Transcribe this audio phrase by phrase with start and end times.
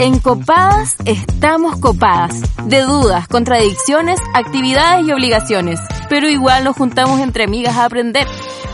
[0.00, 2.40] En Copadas estamos copadas.
[2.68, 5.80] De dudas, contradicciones, actividades y obligaciones.
[6.08, 8.24] Pero igual nos juntamos entre amigas a aprender.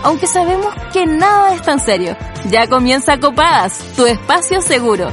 [0.03, 2.15] Aunque sabemos que nada es tan serio.
[2.51, 5.09] Ya comienza Copadas, tu espacio seguro.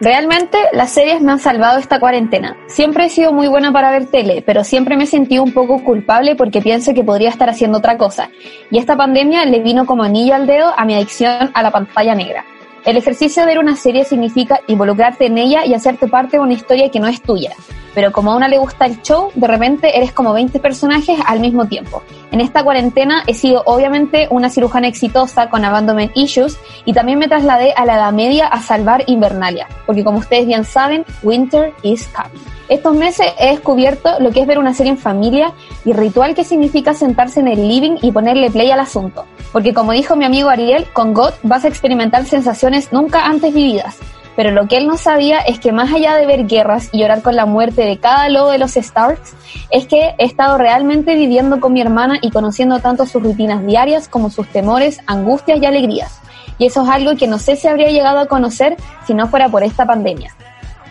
[0.00, 2.56] Realmente las series me han salvado esta cuarentena.
[2.68, 5.82] Siempre he sido muy buena para ver tele, pero siempre me he sentido un poco
[5.82, 8.30] culpable porque pienso que podría estar haciendo otra cosa.
[8.70, 12.14] Y esta pandemia le vino como anillo al dedo a mi adicción a la pantalla
[12.14, 12.44] negra.
[12.84, 16.52] El ejercicio de ver una serie significa involucrarte en ella y hacerte parte de una
[16.52, 17.52] historia que no es tuya.
[17.94, 21.40] Pero como a una le gusta el show, de repente eres como 20 personajes al
[21.40, 22.02] mismo tiempo.
[22.30, 27.28] En esta cuarentena he sido obviamente una cirujana exitosa con abandonment issues y también me
[27.28, 32.06] trasladé a la Edad Media a salvar Invernalia, porque como ustedes bien saben, winter is
[32.08, 32.53] coming.
[32.68, 35.52] Estos meses he descubierto lo que es ver una serie en familia
[35.84, 39.26] y ritual que significa sentarse en el living y ponerle play al asunto.
[39.52, 43.98] Porque como dijo mi amigo Ariel, con God vas a experimentar sensaciones nunca antes vividas.
[44.36, 47.22] Pero lo que él no sabía es que más allá de ver guerras y llorar
[47.22, 49.34] con la muerte de cada lobo de los Starks,
[49.70, 54.08] es que he estado realmente viviendo con mi hermana y conociendo tanto sus rutinas diarias
[54.08, 56.20] como sus temores, angustias y alegrías.
[56.58, 59.48] Y eso es algo que no sé si habría llegado a conocer si no fuera
[59.48, 60.34] por esta pandemia.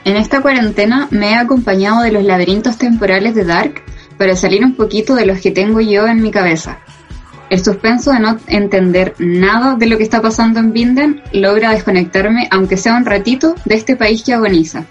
[0.06, 3.84] En esta cuarentena me he acompañado de los laberintos temporales de Dark
[4.18, 6.80] para salir un poquito de los que tengo yo en mi cabeza.
[7.50, 12.48] El suspenso de no entender nada de lo que está pasando en Binden logra desconectarme,
[12.52, 14.86] aunque sea un ratito, de este país que agoniza.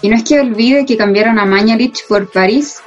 [0.00, 2.80] Y no es que olvide que cambiaron a Mañalich por París,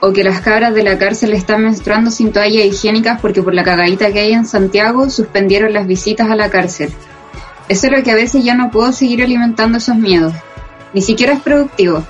[0.00, 3.64] o que las cabras de la cárcel están menstruando sin toallas higiénicas porque por la
[3.64, 6.90] cagadita que hay en Santiago suspendieron las visitas a la cárcel.
[7.68, 10.32] Es solo que a veces ya no puedo seguir alimentando esos miedos.
[10.94, 12.04] Ni siquiera es productivo.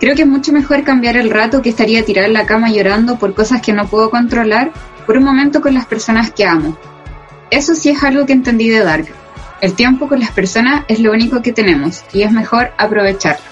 [0.00, 3.18] Creo que es mucho mejor cambiar el rato que estaría tirado en la cama llorando
[3.18, 4.72] por cosas que no puedo controlar
[5.06, 6.76] por un momento con las personas que amo.
[7.50, 9.06] Eso sí es algo que entendí de Dark.
[9.60, 13.44] El tiempo con las personas es lo único que tenemos y es mejor aprovecharlo.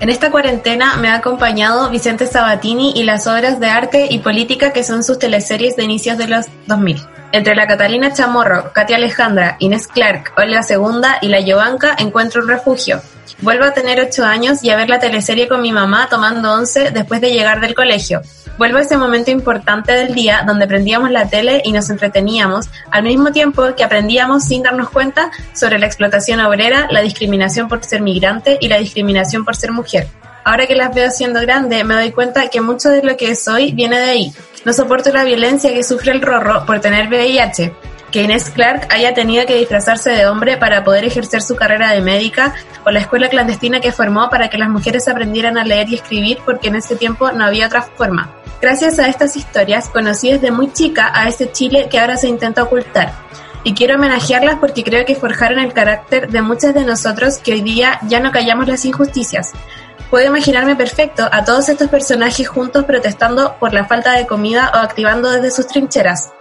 [0.00, 4.72] En esta cuarentena me ha acompañado Vicente Sabatini y las obras de arte y política
[4.72, 7.02] que son sus teleseries de inicios de los 2000.
[7.32, 12.48] Entre la Catalina Chamorro, Katia Alejandra, Inés Clark, Olga Segunda y la Yovanka encuentro un
[12.48, 13.02] refugio.
[13.40, 16.90] Vuelvo a tener ocho años y a ver la teleserie con mi mamá tomando once
[16.90, 18.22] después de llegar del colegio.
[18.58, 23.04] Vuelvo a ese momento importante del día donde prendíamos la tele y nos entreteníamos, al
[23.04, 28.02] mismo tiempo que aprendíamos sin darnos cuenta sobre la explotación obrera, la discriminación por ser
[28.02, 30.08] migrante y la discriminación por ser mujer.
[30.44, 33.72] Ahora que las veo siendo grande, me doy cuenta que mucho de lo que soy
[33.72, 34.32] viene de ahí.
[34.64, 37.72] No soporto la violencia que sufre el Rorro por tener VIH,
[38.10, 42.00] que Inés Clark haya tenido que disfrazarse de hombre para poder ejercer su carrera de
[42.00, 42.54] médica
[42.84, 46.38] o la escuela clandestina que formó para que las mujeres aprendieran a leer y escribir
[46.44, 48.34] porque en ese tiempo no había otra forma.
[48.60, 52.62] Gracias a estas historias conocí desde muy chica a ese Chile que ahora se intenta
[52.62, 53.12] ocultar.
[53.62, 57.60] Y quiero homenajearlas porque creo que forjaron el carácter de muchas de nosotros que hoy
[57.60, 59.52] día ya no callamos las injusticias.
[60.10, 64.78] Puedo imaginarme perfecto a todos estos personajes juntos protestando por la falta de comida o
[64.78, 66.32] activando desde sus trincheras.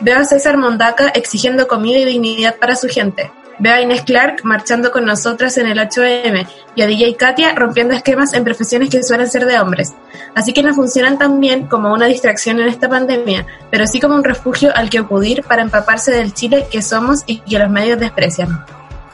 [0.00, 3.30] Veo a César Mondaca exigiendo comida y dignidad para su gente.
[3.58, 7.94] Veo a Inés Clark marchando con nosotras en el 8M y a DJ Katia rompiendo
[7.94, 9.94] esquemas en profesiones que suelen ser de hombres.
[10.34, 14.14] Así que no funcionan tan bien como una distracción en esta pandemia, pero sí como
[14.14, 17.98] un refugio al que acudir para empaparse del Chile que somos y que los medios
[17.98, 18.66] desprecian.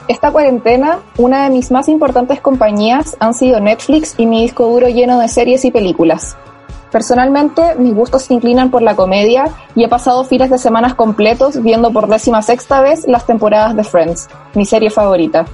[0.09, 4.88] Esta cuarentena, una de mis más importantes compañías han sido Netflix y mi disco duro
[4.88, 6.37] lleno de series y películas.
[6.92, 11.62] Personalmente, mis gustos se inclinan por la comedia y he pasado fines de semanas completos
[11.62, 15.47] viendo por décima sexta vez las temporadas de Friends, mi serie favorita.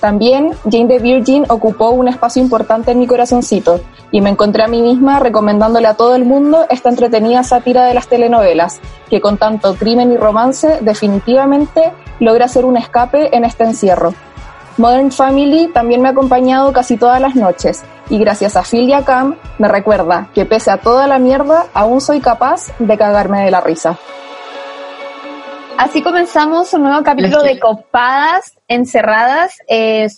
[0.00, 4.68] También Jane the Virgin ocupó un espacio importante en mi corazoncito y me encontré a
[4.68, 9.38] mí misma recomendándole a todo el mundo esta entretenida sátira de las telenovelas, que con
[9.38, 14.14] tanto crimen y romance definitivamente logra hacer un escape en este encierro.
[14.80, 18.94] Modern Family también me ha acompañado casi todas las noches y gracias a Phil y
[18.94, 23.44] a Cam me recuerda que pese a toda la mierda aún soy capaz de cagarme
[23.44, 23.98] de la risa.
[25.76, 29.58] Así comenzamos un nuevo capítulo de Copadas Encerradas.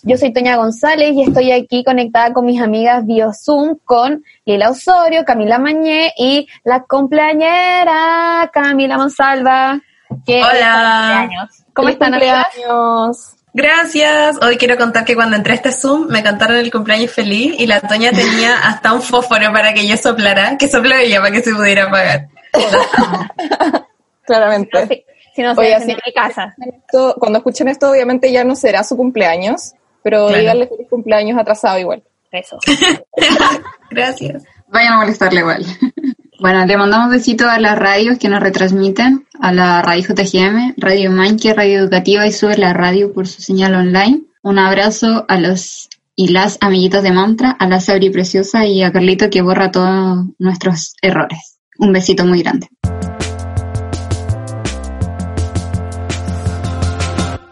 [0.03, 3.03] yo soy Toña González y estoy aquí conectada con mis amigas
[3.43, 9.81] Zoom con Lila Osorio, Camila Mañé y la cumpleañera Camila Monsalva.
[10.25, 11.29] Hola.
[11.73, 13.42] ¿Cómo están, amigas?
[13.53, 14.39] Gracias.
[14.41, 17.67] Hoy quiero contar que cuando entré a este Zoom me cantaron el cumpleaños feliz y
[17.67, 21.41] la Toña tenía hasta un fósforo para que yo soplara, que sopló ella para que
[21.41, 22.27] se pudiera apagar.
[24.25, 25.05] Claramente.
[25.35, 26.55] Si no, se en mi casa.
[27.19, 29.73] cuando escuchen esto, obviamente ya no será su cumpleaños,
[30.03, 32.03] pero díganle feliz cumpleaños atrasado igual.
[32.31, 32.57] Eso.
[33.91, 34.43] Gracias.
[34.67, 35.65] Vayan a molestarle igual.
[36.43, 41.09] Bueno, le mandamos besitos a las radios que nos retransmiten, a la Radio JGM, Radio
[41.09, 44.23] Manque, Radio Educativa y Sube la Radio por su señal online.
[44.41, 45.87] Un abrazo a los
[46.17, 50.25] y las amiguitos de Mantra, a la Sabri Preciosa y a Carlito que borra todos
[50.37, 51.59] nuestros errores.
[51.79, 52.67] Un besito muy grande.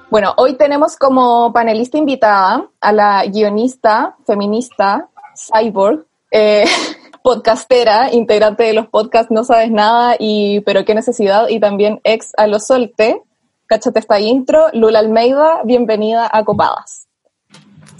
[0.10, 6.66] Bueno, hoy tenemos como panelista invitada a la guionista, feminista, cyborg, eh,
[7.24, 12.32] podcastera, integrante de los podcasts No Sabes Nada y Pero Qué Necesidad y también ex
[12.38, 13.22] a lo solte.
[13.68, 14.68] Cáchate esta intro.
[14.74, 17.08] Lula Almeida, bienvenida a Copadas.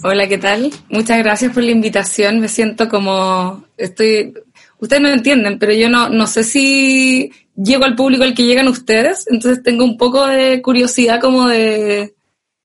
[0.04, 0.70] Hola, ¿qué tal?
[0.88, 2.40] Muchas gracias por la invitación.
[2.40, 4.34] Me siento como estoy.
[4.78, 8.68] Ustedes no entienden, pero yo no, no sé si llego al público al que llegan
[8.68, 12.14] ustedes, entonces tengo un poco de curiosidad como de,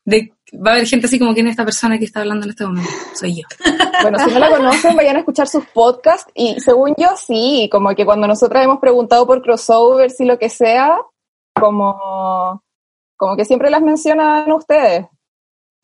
[0.06, 2.52] de va a haber gente así como quién es esta persona que está hablando en
[2.52, 2.92] este momento.
[3.14, 3.48] Soy yo.
[4.00, 7.96] Bueno, si no la conocen, vayan a escuchar sus podcasts y según yo sí, como
[7.96, 11.00] que cuando nosotras hemos preguntado por crossovers y lo que sea,
[11.60, 12.62] como,
[13.16, 15.08] como que siempre las mencionan ustedes.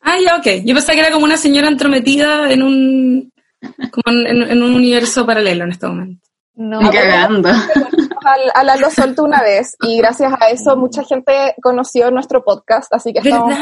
[0.00, 0.64] Ah, ya, ok.
[0.64, 3.32] Yo pensaba que era como una señora entrometida en un,
[3.90, 6.24] como en, en un universo paralelo en este momento.
[6.54, 7.48] No, cagando.
[8.54, 12.92] A la lo soltó una vez y gracias a eso mucha gente conoció nuestro podcast,
[12.94, 13.52] así que estamos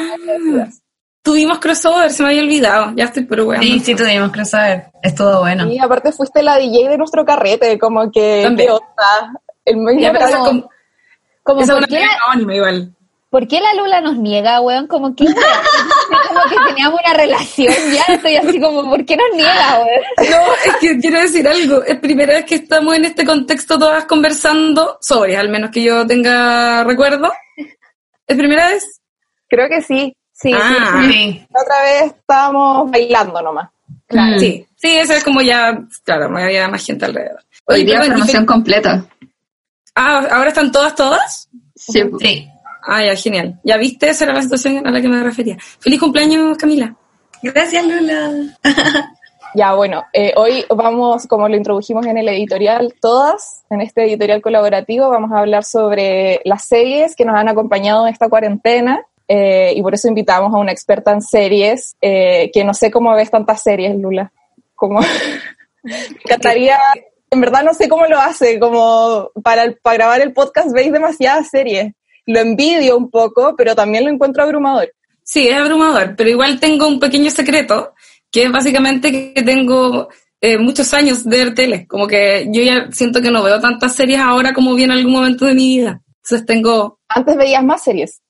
[1.23, 3.63] Tuvimos crossover, se me había olvidado, ya estoy pero bueno.
[3.63, 5.69] Sí, sí tuvimos crossover, estuvo bueno.
[5.71, 8.69] Y aparte fuiste la DJ de nuestro carrete, como que También.
[8.69, 9.41] ¿qué onda?
[9.65, 10.71] El mismo como- como,
[11.45, 12.97] Como, esa es ¿por, una anónima igual.
[13.31, 14.89] por qué la Lula nos niega, weón?
[14.89, 18.15] Como que, como que teníamos una relación ya.
[18.15, 20.31] Estoy así como, ¿por qué nos niega, weón?
[20.31, 21.85] No, es que quiero decir algo.
[21.85, 26.05] Es primera vez que estamos en este contexto todas conversando sobre, al menos que yo
[26.05, 27.33] tenga recuerdo.
[28.27, 29.01] ¿Es primera vez?
[29.49, 30.17] Creo que sí.
[30.43, 31.01] Sí, Ah.
[31.09, 31.47] Sí.
[31.51, 33.71] La otra vez estábamos bailando nomás.
[34.09, 34.39] Claro.
[34.39, 37.41] Sí, sí, eso es como ya, claro, no había más gente alrededor.
[37.67, 39.05] Hoy día formación completa.
[39.95, 41.49] Ah, ¿ahora están todas, todas?
[41.77, 42.03] Sí.
[42.19, 42.49] Sí.
[42.85, 43.61] Ah, ya, genial.
[43.63, 44.11] ¿Ya viste?
[44.11, 45.57] Esa era la situación a la que me refería.
[45.79, 46.95] Feliz cumpleaños, Camila.
[47.43, 48.59] Gracias, Lula.
[49.55, 54.41] Ya, bueno, eh, hoy vamos, como lo introdujimos en el editorial, todas, en este editorial
[54.41, 59.05] colaborativo, vamos a hablar sobre las series que nos han acompañado en esta cuarentena.
[59.29, 63.15] Eh, y por eso invitamos a una experta en series, eh, que no sé cómo
[63.15, 64.33] ves tantas series, Lula.
[64.75, 65.01] Como,
[65.83, 66.79] me encantaría,
[67.31, 70.93] en verdad no sé cómo lo hace, como para, el- para grabar el podcast veis
[70.93, 71.93] demasiadas series.
[72.27, 74.93] Lo envidio un poco, pero también lo encuentro abrumador.
[75.25, 77.95] Sí, es abrumador, pero igual tengo un pequeño secreto,
[78.31, 80.09] que es básicamente que tengo
[80.41, 81.87] eh, muchos años de ver tele.
[81.87, 85.13] Como que yo ya siento que no veo tantas series ahora como vi en algún
[85.13, 86.01] momento de mi vida.
[86.25, 88.21] Entonces tengo, Antes veías más series,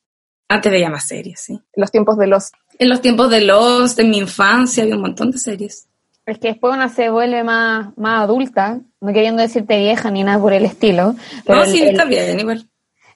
[0.55, 1.53] antes veía más series, sí.
[1.55, 5.03] en los tiempos de los En los tiempos de Lost, en mi infancia, había un
[5.03, 5.87] montón de series.
[6.25, 10.39] Es que después una se vuelve más, más adulta, no queriendo decirte vieja ni nada
[10.41, 11.15] por el estilo.
[11.45, 12.67] Pero no, el, sí, el- está bien, igual.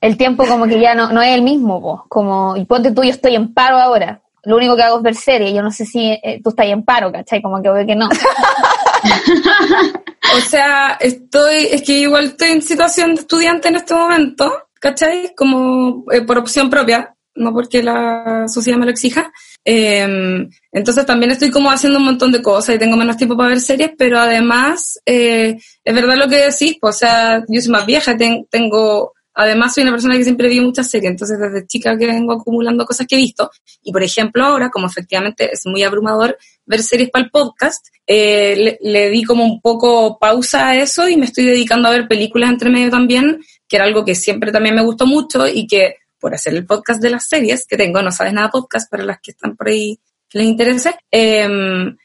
[0.00, 2.04] el tiempo como que ya no, no es el mismo, po.
[2.08, 4.20] como, y ponte tú, yo estoy en paro ahora.
[4.44, 6.84] Lo único que hago es ver series, yo no sé si eh, tú estás en
[6.84, 7.42] paro, ¿cachai?
[7.42, 8.08] Como que veo que no.
[10.36, 15.32] O sea, estoy, es que igual estoy en situación de estudiante en este momento, ¿cachai?
[15.36, 19.32] Como eh, por opción propia, no porque la sociedad me lo exija.
[19.64, 20.06] Eh,
[20.72, 23.60] entonces también estoy como haciendo un montón de cosas y tengo menos tiempo para ver
[23.60, 27.84] series, pero además, eh, es verdad lo que decís, pues, o sea, yo soy más
[27.84, 31.98] vieja, ten- tengo, además soy una persona que siempre vi muchas series, entonces desde chica
[31.98, 33.50] que vengo acumulando cosas que he visto,
[33.82, 38.54] y por ejemplo ahora, como efectivamente es muy abrumador ver series para el podcast, eh,
[38.56, 42.06] le, le di como un poco pausa a eso y me estoy dedicando a ver
[42.06, 45.96] películas entre medio también, que era algo que siempre también me gustó mucho y que
[46.20, 49.20] por hacer el podcast de las series que tengo, no sabes nada podcast para las
[49.20, 51.48] que están por ahí que les interese, eh,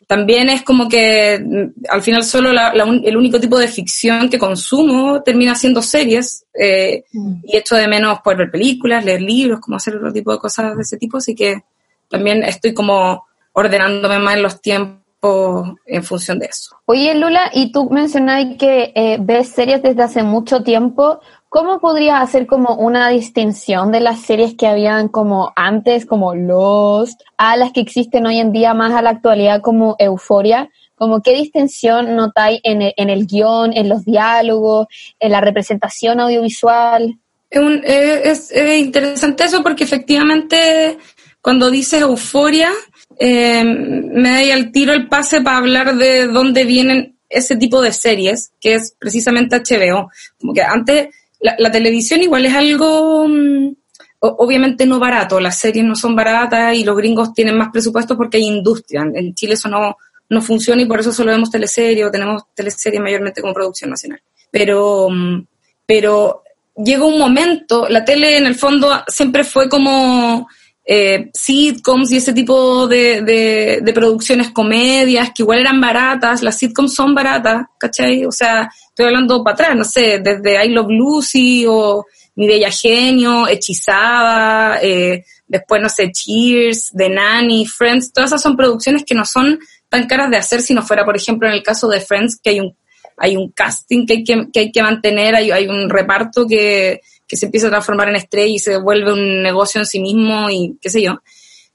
[0.07, 3.67] también es como que mm, al final solo la- la un- el único tipo de
[3.67, 7.03] ficción que consumo termina siendo series eh,
[7.43, 10.75] y echo de menos poder ver películas, leer libros, como hacer otro tipo de cosas
[10.75, 11.63] de ese tipo, así que
[12.09, 15.01] también estoy como ordenándome más en los tiempos
[15.85, 16.75] en función de eso.
[16.85, 21.21] Oye, Lula, y tú mencionabas que eh, ves series desde hace mucho tiempo.
[21.53, 27.19] ¿Cómo podrías hacer como una distinción de las series que habían como antes, como Lost,
[27.35, 30.69] a las que existen hoy en día más a la actualidad como Euforia?
[30.95, 34.87] Como qué distinción notáis en el, en guion, en los diálogos,
[35.19, 37.17] en la representación audiovisual?
[37.53, 40.97] Un- es- es interesante eso porque efectivamente
[41.41, 42.69] cuando dices euforia,
[43.19, 47.91] eh, me da al tiro el pase para hablar de dónde vienen ese tipo de
[47.91, 50.09] series, que es precisamente HBO.
[50.39, 51.09] Como que antes
[51.41, 53.73] la, la televisión igual es algo mm,
[54.19, 58.37] obviamente no barato, las series no son baratas y los gringos tienen más presupuesto porque
[58.37, 59.01] hay industria.
[59.13, 59.97] En- Chile eso no,
[60.29, 64.21] no funciona y por eso solo vemos teleseries o tenemos teleseries mayormente como producción nacional.
[64.51, 65.45] pero, mm,
[65.85, 66.43] pero
[66.75, 70.47] llega un momento, la tele en el fondo siempre fue como
[70.83, 73.21] eh, sitcoms y ese tipo de,
[73.83, 78.25] de, producciones, comedias, que igual eran baratas, las sitcoms son baratas, ¿cachai?
[78.25, 82.71] O sea, estoy hablando para atrás, no sé, desde I Love Lucy o Mi Bella
[82.71, 89.15] Genio, Hechizada, eh, después, no sé, Cheers, The Nanny, Friends, todas esas son producciones que
[89.15, 92.01] no son tan caras de hacer si no fuera, por ejemplo, en el caso de
[92.01, 92.75] Friends, que hay un,
[93.17, 97.01] hay un casting que hay que, que, hay que mantener, hay, hay un reparto que,
[97.31, 100.49] que se empieza a transformar en estrella y se vuelve un negocio en sí mismo
[100.49, 101.21] y qué sé yo.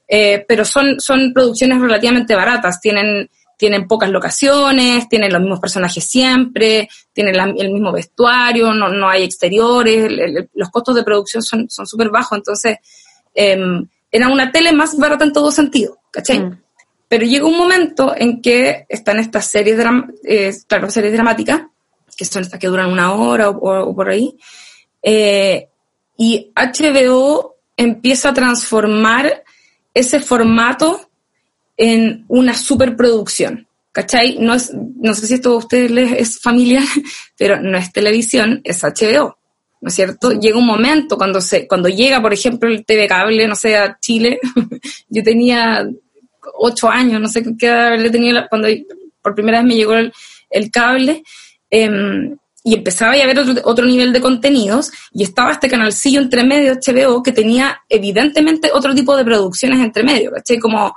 [0.07, 6.07] Eh, pero son, son producciones relativamente baratas, tienen, tienen pocas locaciones, tienen los mismos personajes
[6.07, 12.09] siempre, tienen el mismo vestuario, no, no hay exteriores, los costos de producción son súper
[12.09, 12.77] bajos, entonces
[13.33, 13.57] eh,
[14.11, 16.39] era una tele más barata en todo sentido, ¿cachai?
[16.39, 16.61] Mm.
[17.07, 19.83] Pero llega un momento en que están estas series,
[20.23, 21.63] eh, claro, series dramáticas,
[22.15, 24.37] que son estas que duran una hora o por ahí,
[25.01, 25.69] eh,
[26.17, 29.43] y HBO empieza a transformar
[29.93, 31.09] ese formato
[31.75, 33.67] en una superproducción.
[33.91, 34.37] ¿Cachai?
[34.39, 36.83] No, es, no sé si esto a ustedes les es familiar,
[37.37, 39.37] pero no es televisión, es HBO.
[39.79, 40.31] ¿No es cierto?
[40.31, 43.97] Llega un momento cuando se, cuando llega, por ejemplo, el TV cable, no sé, a
[43.99, 44.39] Chile,
[45.09, 45.87] yo tenía
[46.55, 48.67] ocho años, no sé qué edad le tenía cuando
[49.21, 51.23] por primera vez me llegó el, cable,
[51.69, 52.35] eh,
[52.67, 57.23] y empezaba a haber otro, nivel de contenidos y estaba este canalcillo entre medio HBO
[57.23, 60.59] que tenía evidentemente otro tipo de producciones entre medio, ¿cachai?
[60.59, 60.93] Como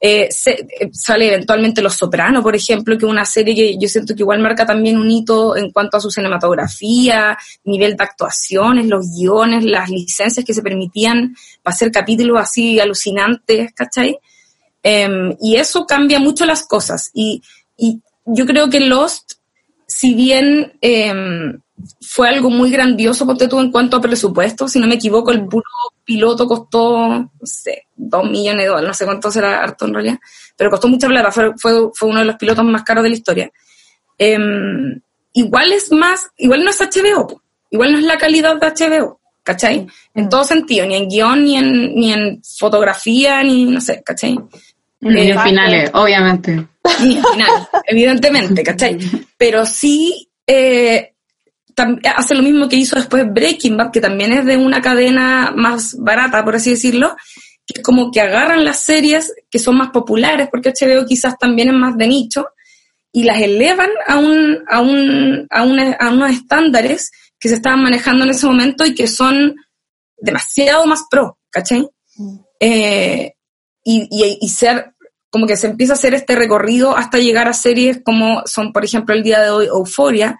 [0.00, 4.14] eh, eh, sale eventualmente Los Sopranos, por ejemplo, que es una serie que yo siento
[4.14, 9.10] que igual marca también un hito en cuanto a su cinematografía, nivel de actuaciones, los
[9.18, 11.34] guiones, las licencias que se permitían
[11.64, 14.16] para hacer capítulos así alucinantes, ¿cachai?
[14.84, 17.10] Em, y eso cambia mucho las cosas.
[17.12, 17.42] Y,
[17.76, 19.37] y yo creo que Lost
[19.88, 21.60] si bien em,
[22.02, 25.46] fue algo muy grandioso, porque tú en cuanto a presupuesto, si no me equivoco, el
[25.46, 25.64] puro
[26.04, 30.18] piloto costó, no sé, dos millones de dólares, no sé cuánto será harto en realidad,
[30.56, 33.50] pero costó mucha plata, fue, fue, uno de los pilotos más caros de la historia.
[34.18, 35.00] Em,
[35.32, 39.86] igual es más, igual no es HBO, igual no es la calidad de HBO, ¿cachai?
[40.14, 40.28] En mm.
[40.28, 44.38] todo sentido, ni en guion, ni en, ni en fotografía, ni no sé, ¿cachai?
[45.00, 46.66] Ni en finales, obviamente.
[47.00, 48.98] Ni en finales, evidentemente, ¿cachai?
[49.36, 51.14] Pero sí eh,
[52.16, 55.96] hace lo mismo que hizo después Breaking Bad, que también es de una cadena más
[55.98, 57.16] barata, por así decirlo,
[57.66, 61.68] que es como que agarran las series que son más populares, porque HBO quizás también
[61.68, 62.48] es más de nicho,
[63.12, 68.24] y las elevan a, un, a, un, a, a unos estándares que se estaban manejando
[68.24, 69.54] en ese momento y que son
[70.16, 71.88] demasiado más pro, ¿cachai?
[72.16, 72.36] Mm.
[72.60, 73.34] Eh,
[73.84, 74.08] y,
[74.40, 74.92] y, ser
[75.30, 78.84] como que se empieza a hacer este recorrido hasta llegar a series como son, por
[78.84, 80.38] ejemplo, el día de hoy Euphoria,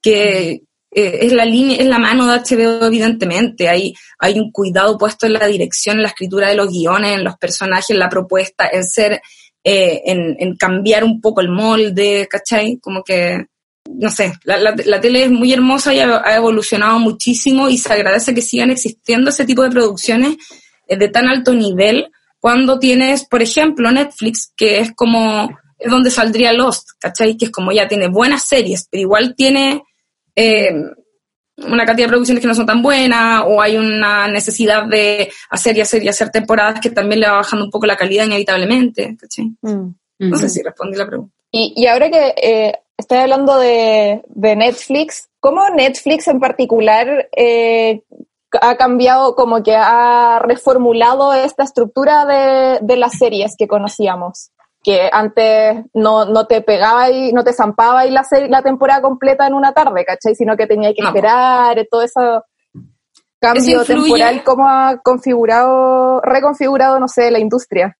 [0.00, 0.62] que
[0.94, 3.68] eh, es la línea, es la mano de HBO, evidentemente.
[3.68, 7.24] Hay, hay un cuidado puesto en la dirección, en la escritura de los guiones, en
[7.24, 9.20] los personajes, en la propuesta, en ser,
[9.64, 12.78] eh, en, en, cambiar un poco el molde, ¿cachai?
[12.78, 13.46] Como que,
[13.90, 17.92] no sé, la, la, tele es muy hermosa y ha, ha, evolucionado muchísimo y se
[17.92, 20.36] agradece que sigan existiendo ese tipo de producciones
[20.86, 22.08] eh, de tan alto nivel
[22.44, 25.48] cuando tienes, por ejemplo, Netflix, que es como,
[25.78, 27.38] es donde saldría Lost, ¿cachai?
[27.38, 29.82] Que es como ya tiene buenas series, pero igual tiene
[30.36, 30.74] eh,
[31.56, 35.78] una cantidad de producciones que no son tan buenas, o hay una necesidad de hacer
[35.78, 39.16] y hacer y hacer temporadas que también le va bajando un poco la calidad inevitablemente,
[39.18, 39.46] ¿cachai?
[39.62, 39.94] Mm.
[40.18, 41.34] No sé si respondí la pregunta.
[41.50, 48.02] Y, y ahora que eh, estoy hablando de, de, Netflix, ¿cómo Netflix en particular eh,
[48.60, 54.50] ha cambiado, como que ha reformulado esta estructura de, de las series que conocíamos.
[54.82, 59.46] Que antes no, no te pegaba y no te zampaba y la, la temporada completa
[59.46, 60.34] en una tarde, ¿cachai?
[60.34, 62.44] Sino que tenía que esperar, todo eso
[63.40, 67.96] cambio temporal, cómo ha configurado, reconfigurado, no sé, la industria.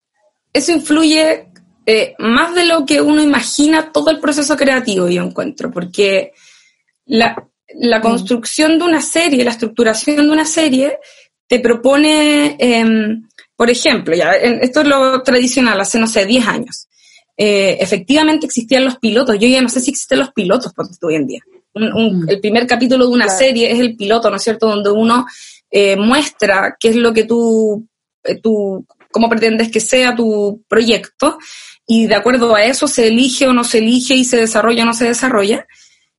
[0.53, 1.49] Eso influye
[1.87, 6.33] eh, más de lo que uno imagina todo el proceso creativo, yo encuentro, porque
[7.07, 7.47] la,
[7.79, 8.03] la mm.
[8.03, 10.99] construcción de una serie, la estructuración de una serie,
[11.47, 16.89] te propone, em, por ejemplo, ya, esto es lo tradicional, hace, no sé, 10 años.
[17.37, 21.27] Eh, efectivamente existían los pilotos, yo ya no sé si existen los pilotos hoy en
[21.27, 21.41] día.
[21.77, 22.29] Mm.
[22.29, 25.27] el primer capítulo de una serie es el piloto, ¿no es cierto?, donde uno
[25.73, 27.85] eh, muestra qué es lo que tú,
[28.23, 31.37] eh, tú, cómo pretendes que sea tu proyecto,
[31.87, 34.87] y de acuerdo a eso se elige o no se elige y se desarrolla o
[34.87, 35.67] no se desarrolla.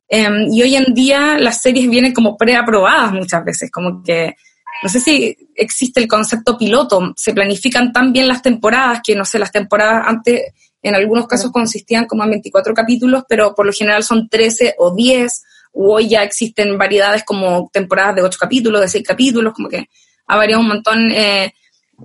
[0.08, 4.36] Em, y hoy en día las series vienen como preaprobadas muchas veces, como que
[4.82, 9.24] no sé si existe el concepto piloto, se planifican tan bien las temporadas que no
[9.24, 13.72] sé, las temporadas antes en algunos casos consistían como en 24 capítulos, pero por lo
[13.72, 15.42] general son 13 o 10
[15.76, 19.88] hoy ya existen variedades como temporadas de ocho capítulos, de seis capítulos, como que
[20.26, 21.52] ha variado un montón eh,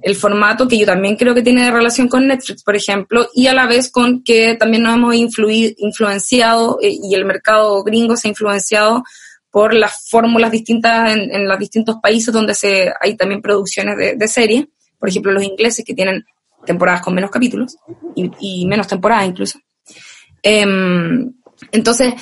[0.01, 3.53] el formato que yo también creo que tiene relación con Netflix, por ejemplo, y a
[3.53, 8.27] la vez con que también nos hemos influido, influenciado eh, y el mercado gringo se
[8.27, 9.03] ha influenciado
[9.49, 14.27] por las fórmulas distintas en, los distintos países donde se, hay también producciones de, de
[14.29, 14.65] series.
[14.97, 16.23] Por ejemplo, los ingleses que tienen
[16.65, 17.77] temporadas con menos capítulos
[18.15, 19.59] y, menos temporadas incluso.
[20.41, 21.33] Em,
[21.71, 22.13] entonces,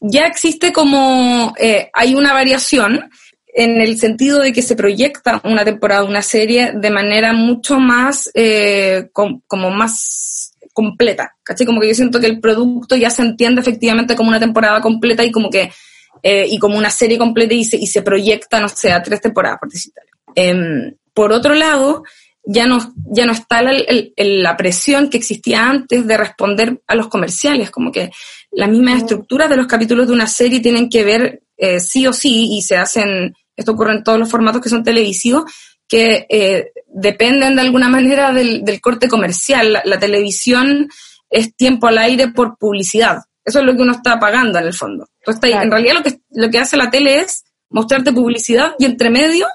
[0.00, 3.10] ya existe como, eh, hay una variación
[3.56, 8.28] en el sentido de que se proyecta una temporada, una serie de manera mucho más,
[8.34, 11.64] eh, como más completa, ¿cachai?
[11.64, 15.24] Como que yo siento que el producto ya se entiende efectivamente como una temporada completa
[15.24, 15.70] y como que,
[16.20, 19.20] eh, y como una serie completa y se, y se proyecta, no sé, a tres
[19.20, 19.70] temporadas, por.
[20.34, 22.02] Em, por otro lado,
[22.44, 23.72] ya no, ya no está la,
[24.16, 28.10] la, presión que existía antes de responder a los comerciales, como que
[28.50, 32.12] las mismas estructuras de los capítulos de una serie tienen que ver eh, sí o
[32.12, 35.44] sí y se hacen esto ocurre en todos los formatos que son televisivos,
[35.88, 39.80] que eh, dependen de alguna manera del, corte comercial.
[39.84, 40.88] La, televisión
[41.30, 43.18] es tiempo al aire por publicidad.
[43.44, 45.08] Eso es lo que uno está pagando en el fondo.
[45.20, 49.10] Entonces, en realidad lo que, lo que hace la tele es mostrarte publicidad y entre
[49.10, 49.46] medio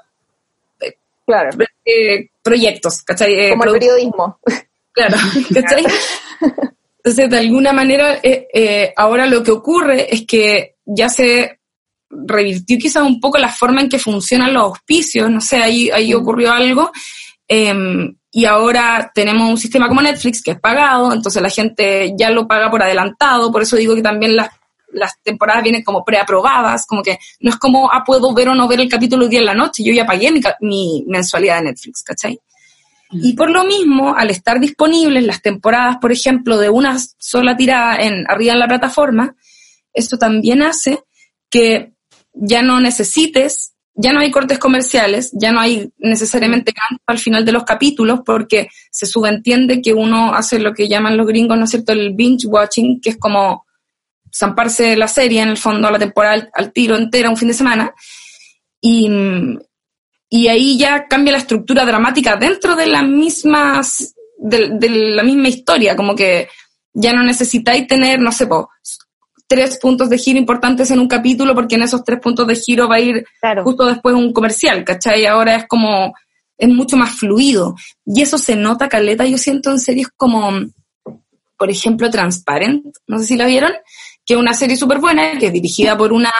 [0.79, 1.49] eh, claro.
[1.85, 3.49] Eh, proyectos, ¿cachai?
[3.49, 4.39] Como el periodismo.
[4.91, 5.17] Claro,
[5.53, 5.83] ¿cachai?
[6.97, 8.19] Entonces, de alguna manera,
[8.95, 11.58] ahora lo que ocurre es que ya se
[12.09, 16.13] revirtió quizás un poco la forma en que funcionan los auspicios, no sé, ahí, ahí
[16.13, 16.91] ocurrió algo.
[17.47, 22.29] Em, y ahora tenemos un sistema como Netflix que es pagado, entonces la gente ya
[22.29, 24.49] lo paga por adelantado, por eso digo que también las,
[24.91, 28.67] las temporadas vienen como preaprobadas, como que no es como, ah, puedo ver o no
[28.67, 32.03] ver el capítulo día en la noche, yo ya pagué mi, mi mensualidad de Netflix,
[32.03, 32.39] ¿cachai?
[33.11, 37.95] Y por lo mismo, al estar disponibles las temporadas, por ejemplo, de una sola tirada
[37.95, 39.35] en, arriba en la plataforma,
[39.91, 41.03] esto también hace
[41.49, 41.93] que
[42.33, 47.43] ya no necesites, ya no hay cortes comerciales, ya no hay necesariamente gancho al final
[47.43, 51.65] de los capítulos porque se subentiende que uno hace lo que llaman los gringos, ¿no
[51.65, 53.65] es cierto?, el binge watching, que es como
[54.33, 57.53] zamparse la serie en el fondo a la temporada al, tiro entera un fin de
[57.53, 57.93] semana.
[58.81, 59.09] Y,
[60.29, 65.95] y ahí ya cambia la estructura dramática dentro de las mismas, de, la misma historia,
[65.95, 66.47] como que
[66.93, 68.47] ya no necesitáis tener, no sé,
[69.49, 72.87] tres puntos de giro importantes en un capítulo, porque en esos tres puntos de giro
[72.87, 73.25] va a ir
[73.63, 75.25] justo después un comercial, ¿cachai?
[75.25, 76.13] Ahora es como,
[76.55, 77.75] es mucho más fluido.
[78.05, 80.51] Y eso se nota, Caleta, yo siento en series como,
[81.57, 83.71] por ejemplo, Transparent, no sé si la vieron,
[84.23, 86.31] que es una serie súper buena, que es dirigida por una,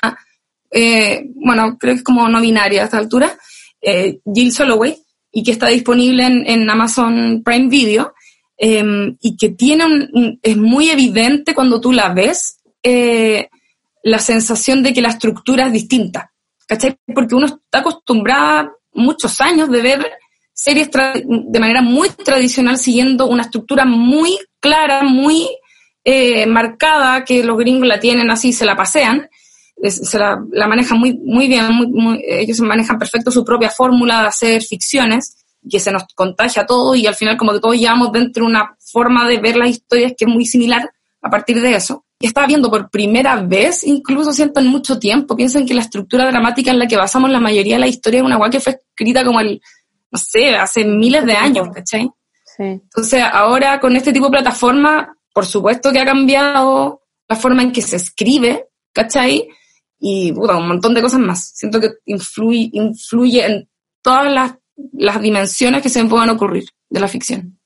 [0.69, 3.35] eh, bueno, creo que es como no binaria a esta altura,
[3.81, 4.95] eh, Jill Soloway,
[5.31, 8.13] y que está disponible en, Amazon Prime Video,
[8.55, 13.49] em, y que tiene un, es muy evidente cuando tú la ves eh,
[14.03, 16.31] la sensación de que la estructura es distinta,
[16.67, 16.97] ¿cachai?
[17.13, 20.11] Porque uno está acostumbrado muchos años de ver
[20.53, 25.47] series de manera muy tradicional siguiendo una estructura muy clara, muy
[26.03, 29.29] eh, marcada, que los gringos la tienen así, se la pasean,
[29.81, 30.37] se la,
[30.67, 31.65] manejan muy, muy bien,
[32.21, 35.37] ellos manejan perfecto su propia fórmula de hacer ficciones,
[35.69, 39.27] que se nos contagia todo y al final como que todos llevamos dentro una forma
[39.27, 40.89] de ver las historias que es muy similar
[41.21, 45.65] a partir de eso estaba viendo por primera vez, incluso siento en mucho tiempo, piensan
[45.65, 48.35] que la estructura dramática en la que basamos la mayoría de la historia es una
[48.35, 49.61] guay que fue escrita como el,
[50.11, 52.09] no sé, hace miles de años, ¿cachai?
[52.43, 52.63] Sí.
[52.63, 57.71] Entonces, ahora con este tipo de plataforma, por supuesto que ha cambiado la forma en
[57.71, 59.47] que se escribe, ¿cachai?
[59.99, 61.51] Y puta, un montón de cosas más.
[61.55, 63.69] Siento que influye, influye en
[64.01, 64.55] todas las,
[64.93, 67.58] las dimensiones que se me puedan ocurrir de la ficción.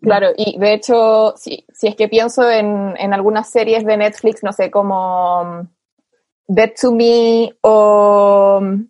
[0.00, 4.42] Claro, y de hecho, si, si es que pienso en, en, algunas series de Netflix,
[4.42, 5.68] no sé, como um,
[6.46, 8.88] Dead to Me o um,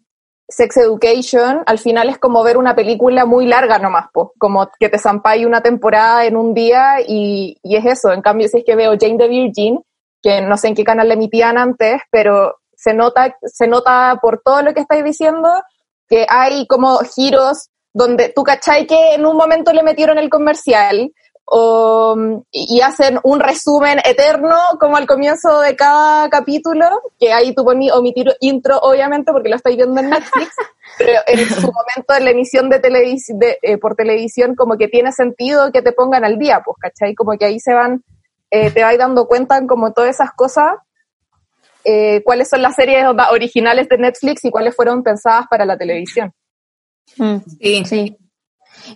[0.49, 4.89] Sex Education, al final es como ver una película muy larga nomás, po, como que
[4.89, 8.13] te zampáis una temporada en un día y, y, es eso.
[8.13, 9.81] En cambio, si es que veo Jane the Virgin,
[10.23, 14.43] que no sé en qué canal le emitían antes, pero se nota, se nota por
[14.45, 15.49] todo lo que estáis diciendo
[16.09, 21.15] que hay como giros donde tú cachai que en un momento le metieron el comercial
[21.47, 22.15] o,
[22.53, 27.91] y hacen un resumen eterno como al comienzo de cada capítulo, que ahí tú pones
[27.93, 30.55] omitir intro obviamente porque lo estoy viendo en Netflix,
[30.99, 35.11] pero en su momento en la emisión de, televisión eh, por televisión como que tiene
[35.11, 37.15] sentido que te pongan al día, pues, ¿cachai?
[37.15, 38.05] Como que ahí se van,
[38.51, 40.75] eh, te vas dando cuenta como todas esas cosas,
[41.83, 46.35] eh, cuáles son las series originales de Netflix y cuáles fueron pensadas para la televisión.
[47.17, 47.85] Mm, sí.
[47.85, 48.17] sí.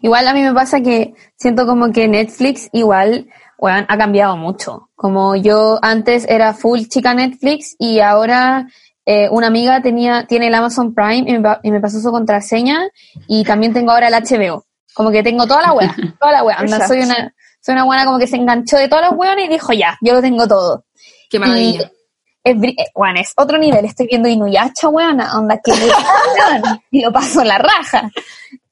[0.02, 3.28] Igual a mí me pasa que siento como que Netflix igual
[3.68, 4.88] ha cambiado mucho.
[4.94, 8.66] Como yo antes era full chica Netflix y ahora
[9.04, 12.88] eh, una amiga tenía, tiene el Amazon Prime y me, y me pasó su contraseña
[13.26, 14.64] y también tengo ahora el HBO.
[14.94, 16.56] Como que tengo toda la wea, toda la wea.
[16.58, 19.48] Anda, soy una, soy una buena como que se enganchó de todas las weones y
[19.48, 20.84] dijo ya, yo lo tengo todo.
[21.28, 21.82] Qué maravilla.
[21.82, 21.99] Y
[22.44, 23.84] es, bri- eh, bueno, es otro nivel.
[23.84, 28.10] Estoy viendo Inuyasha, weona, onda que weón, y lo paso la raja.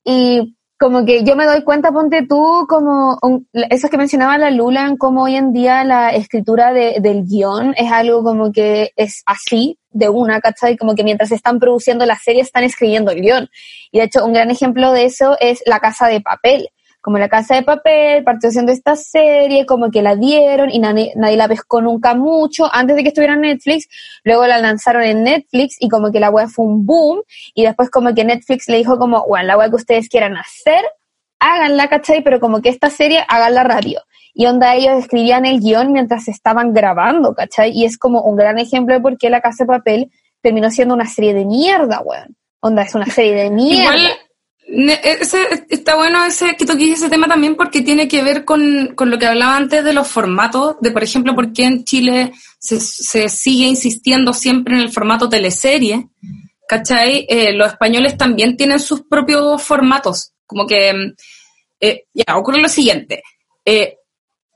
[0.04, 4.86] Y como que yo me doy cuenta, ponte tú, como un- que mencionaba la Lula,
[4.86, 9.22] en cómo hoy en día la escritura de- del guion es algo como que es
[9.26, 10.76] así, de una, ¿cachai?
[10.76, 13.48] Como que mientras están produciendo la serie están escribiendo el guion.
[13.90, 16.68] Y de hecho, un gran ejemplo de eso es La Casa de Papel.
[17.00, 21.12] Como La Casa de Papel partió siendo esta serie, como que la dieron y nadie,
[21.16, 23.88] nadie la pescó nunca mucho antes de que estuviera en Netflix.
[24.24, 27.22] Luego la lanzaron en Netflix y como que la web fue un boom.
[27.54, 30.84] Y después como que Netflix le dijo como, bueno, la web que ustedes quieran hacer,
[31.38, 32.22] háganla, ¿cachai?
[32.22, 34.02] Pero como que esta serie, háganla rápido.
[34.34, 37.70] Y onda, ellos escribían el guion mientras estaban grabando, ¿cachai?
[37.72, 40.94] Y es como un gran ejemplo de por qué La Casa de Papel terminó siendo
[40.94, 42.36] una serie de mierda, weón.
[42.60, 43.96] Onda, es una serie de mierda.
[43.96, 44.18] Igual,
[44.68, 49.18] ese, está bueno ese, que ese tema también porque tiene que ver con, con lo
[49.18, 53.28] que hablaba antes de los formatos, de por ejemplo, por qué en Chile se, se
[53.28, 56.08] sigue insistiendo siempre en el formato teleserie,
[56.68, 57.26] ¿cachai?
[57.28, 61.14] Eh, los españoles también tienen sus propios formatos, como que, mm,
[61.80, 63.22] eh, ya, ocurre lo siguiente,
[63.64, 63.96] eh,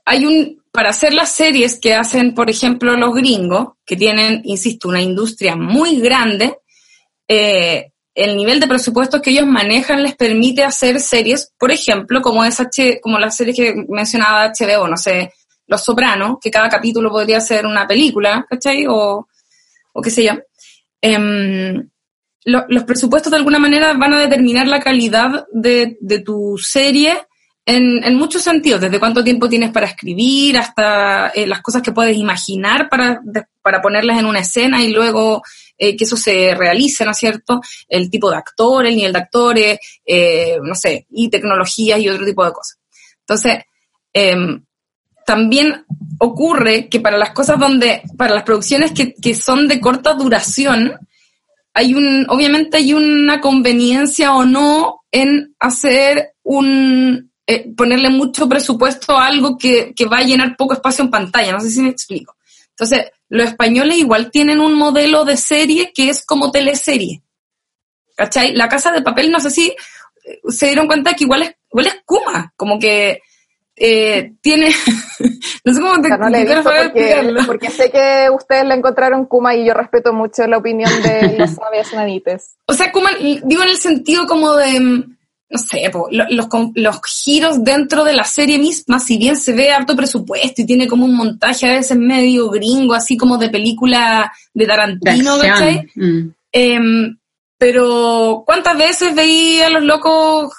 [0.05, 4.89] hay un, para hacer las series que hacen, por ejemplo, los gringos, que tienen, insisto,
[4.89, 6.57] una industria muy grande,
[7.27, 12.43] eh, el nivel de presupuestos que ellos manejan les permite hacer series, por ejemplo, como
[12.45, 15.33] es H, como las series que mencionaba HBO, no sé,
[15.67, 18.85] Los Sopranos, que cada capítulo podría ser una película, ¿cachai?
[18.87, 19.27] O,
[20.03, 20.33] qué sé yo.
[21.01, 21.89] Em,
[22.45, 27.17] lo- los presupuestos de alguna manera van a determinar la calidad de tu serie
[27.65, 31.93] en, en muchos sentidos, desde cuánto tiempo tienes para escribir hasta eh, las cosas que
[31.93, 33.21] puedes imaginar para,
[33.61, 35.41] para ponerlas en una escena y luego
[35.77, 37.61] eh, que eso se realice, ¿no es cierto?
[37.87, 42.25] El tipo de actor, el nivel de actores, eh, no sé, y tecnologías y otro
[42.25, 42.79] tipo de cosas.
[43.21, 43.63] Entonces,
[44.11, 44.65] em,
[45.25, 45.85] también
[46.19, 50.99] ocurre que para las cosas donde, para las producciones que, que son de corta duración,
[51.73, 59.17] hay un, obviamente hay una conveniencia o no en hacer un, eh, ponerle mucho presupuesto
[59.17, 61.51] a algo que, que va a llenar poco espacio en pantalla.
[61.51, 62.35] No sé si me explico.
[62.69, 67.21] Entonces, los españoles igual tienen un modelo de serie que es como teleserie.
[68.15, 68.53] ¿Cachai?
[68.53, 71.87] La casa de papel, no sé si eh, se dieron cuenta que igual es, igual
[71.87, 73.21] es Kuma, como que
[73.75, 74.69] eh, tiene,
[75.65, 77.41] no sé cómo te, O sea, no te- visto te- porque, explicarlo.
[77.47, 81.51] porque sé que ustedes la encontraron Kuma y yo respeto mucho la opinión de los
[81.51, 82.55] sabios nadites.
[82.67, 85.12] O sea, el- digo en el sentido como de, mm,
[85.53, 89.53] no sé, po, los, con- los giros dentro de la serie misma, si bien se
[89.53, 93.49] ve harto presupuesto y tiene como un montaje a veces medio gringo, así como de
[93.49, 95.37] película de Tarantino.
[95.39, 95.87] ¿cachai?
[95.95, 96.29] Mm.
[96.51, 97.17] Em,
[97.57, 100.51] pero, ¿cuántas veces veía a los locos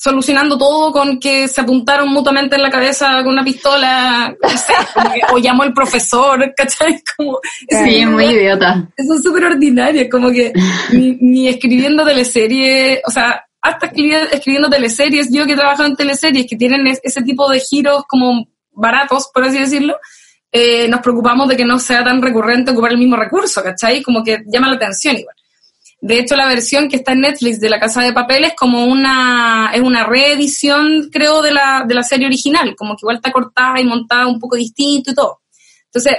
[0.00, 4.34] solucionando todo con que se apuntaron mutuamente en la cabeza con una pistola?
[4.42, 4.72] No sé,
[5.14, 7.00] que- o llamó el profesor, ¿cachai?
[7.16, 8.88] Como, Sí, tipo muy idiota.
[9.06, 10.52] son súper ordinarias, como que
[10.92, 15.96] ni, ni escribiendo teleseries, o sea, hasta escribi- escribiendo teleseries, yo que he trabajado en
[15.96, 19.96] teleseries que tienen es- ese tipo de giros como baratos, por así decirlo,
[20.52, 24.02] eh, nos preocupamos de que no sea tan recurrente ocupar el mismo recurso, ¿cachai?
[24.02, 25.34] Como que llama la atención igual.
[26.00, 28.84] De hecho, la versión que está en Netflix de La Casa de Papel es como
[28.86, 33.32] una, es una reedición, creo, de la, de la serie original, como que igual está
[33.32, 35.40] cortada y montada un poco distinto y todo.
[35.86, 36.14] Entonces,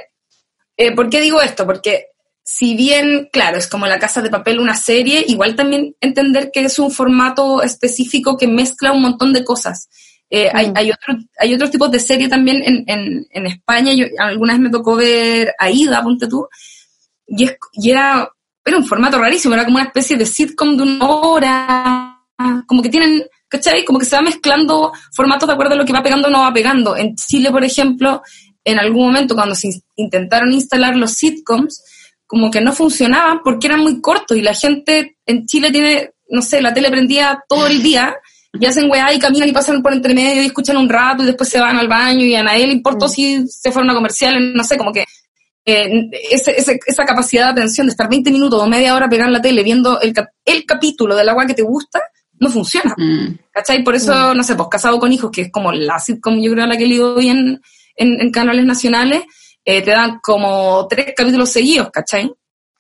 [0.76, 1.66] eh, ¿por qué digo esto?
[1.66, 2.08] Porque
[2.52, 6.62] si bien, claro, es como La Casa de Papel una serie, igual también entender que
[6.62, 9.88] es un formato específico que mezcla un montón de cosas.
[10.32, 13.94] Eh, hay, hay, otro, hay otros tipos de serie también en, en, en España.
[13.94, 16.48] Yo, alguna vez me tocó ver Aida, ponte tú,
[17.28, 18.28] y, es, y era,
[18.66, 22.20] era un formato rarísimo, era como una especie de sitcom de una hora,
[22.66, 23.86] como que tienen, ¿cachai?
[23.86, 26.42] Como que se va mezclando formatos de acuerdo a lo que va pegando o no
[26.42, 26.98] va pegando.
[26.98, 28.24] En Chile, por ejemplo,
[28.64, 31.84] en algún momento cuando se in- intentaron instalar los sitcoms,
[32.30, 36.44] como que no funcionaban porque eran muy cortos y la gente en Chile tiene, no
[36.44, 38.16] sé, la tele prendía todo el día
[38.54, 41.26] y hacen weá y caminan y pasan por entre medio y escuchan un rato y
[41.26, 44.54] después se van al baño y a nadie le importó si se fueron a comerciales,
[44.54, 45.06] no sé, como que
[45.66, 49.28] eh, ese- ese- esa capacidad de atención de estar 20 minutos o media hora pegada
[49.28, 52.00] en la tele viendo el, cap- el capítulo del agua que te gusta,
[52.40, 52.94] no funciona.
[52.96, 53.38] Mm.
[53.52, 53.84] ¿Cachai?
[53.84, 56.64] Por eso, no sé, pues Casado con Hijos, que es como la sitcom, yo creo,
[56.64, 57.60] a la que le bien
[57.98, 59.24] en, en canales nacionales,
[59.78, 62.32] eh, te dan como tres capítulos seguidos, ¿cachai?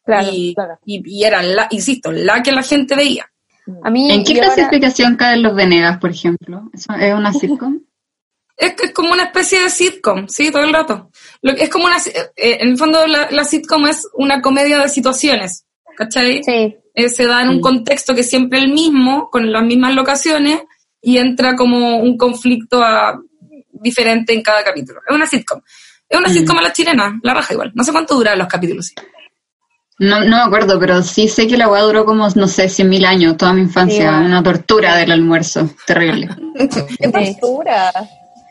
[0.03, 0.79] Claro, y, claro.
[0.85, 3.25] y, y era la, insisto, la que la gente veía.
[3.83, 6.69] A mí, ¿En qué yo ahora- clasificación caen los Venegas, por ejemplo?
[6.73, 7.79] ¿Eso ¿Es una sitcom?
[8.57, 11.11] es, es como una especie de sitcom, sí, todo el rato.
[11.43, 14.89] Lo, es como una, eh, en el fondo la, la, sitcom es una comedia de
[14.89, 16.41] situaciones, ¿cachai?
[16.43, 16.75] Sí.
[16.95, 17.61] Eh, se da en un Sí.
[17.61, 20.61] contexto que es siempre el mismo, con las mismas locaciones,
[21.01, 23.17] y entra como un conflicto ah,
[23.71, 24.99] diferente en cada capítulo.
[25.07, 25.61] Es una sitcom.
[26.09, 26.33] Es una Mm.
[26.33, 27.71] sitcom a la chilena, la raja igual.
[27.75, 28.87] No sé cuánto duran los capítulos.
[28.87, 28.95] sí.
[30.01, 32.87] No, no me acuerdo, pero sí sé que la weá duró como, no sé, cien
[32.87, 34.17] mil años, toda mi infancia.
[34.19, 34.25] Sí.
[34.25, 35.69] Una tortura del almuerzo.
[35.85, 36.29] Terrible.
[36.99, 37.91] ¡Qué tortura!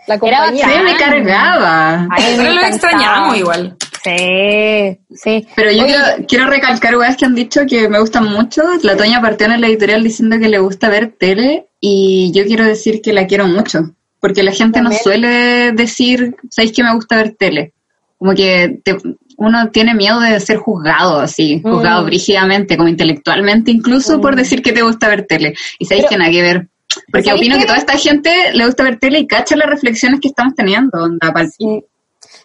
[0.07, 0.67] La compañía.
[0.69, 2.07] Sí, me cargaba.
[2.11, 2.69] Ay, me Pero lo encantaba.
[2.69, 3.77] extrañamos igual.
[4.05, 5.49] Sí, sí.
[5.57, 8.63] Pero yo Oye, quiero, quiero recalcar weas que han dicho que me gustan mucho.
[8.83, 12.65] La Toña partió en la editorial diciendo que le gusta ver tele y yo quiero
[12.65, 13.91] decir que la quiero mucho.
[14.21, 17.73] Porque la gente no suele decir, ¿sabéis que me gusta ver tele?
[18.19, 18.97] Como que te-
[19.37, 22.07] uno tiene miedo de ser juzgado así, juzgado Mm.
[22.07, 24.37] brígidamente, como intelectualmente incluso por Mm.
[24.39, 25.55] decir que te gusta ver tele.
[25.79, 26.69] Y sabéis Pero- que nada que ver.
[27.13, 30.19] Porque ¿sabéis opino que toda esta gente le gusta ver tele y cacha las reflexiones
[30.21, 30.91] que estamos teniendo.
[31.01, 31.85] Onda, Sí.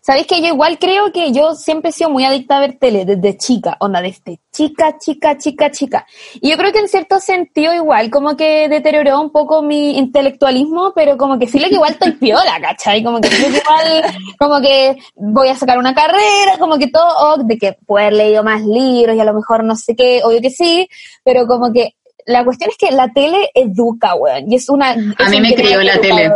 [0.06, 3.06] ¿Sabéis que yo igual creo que yo siempre he sido muy adicta a ver tele
[3.06, 6.06] desde chica, onda, desde chica, chica, chica, chica.
[6.42, 10.92] Y yo creo que en cierto sentido igual como que deterioró un poco mi intelectualismo,
[10.94, 13.02] pero como que filo que igual estoy piola, ¿cachai?
[13.02, 14.04] Como que filo que igual,
[14.38, 18.18] como que voy a sacar una carrera, como que todo, oh, de que puedo haber
[18.18, 20.86] leído más libros y a lo mejor no sé qué, obvio que sí,
[21.24, 24.92] pero como que la cuestión es que la tele educa, weón, y es una...
[24.92, 26.30] A mí me crió la tele.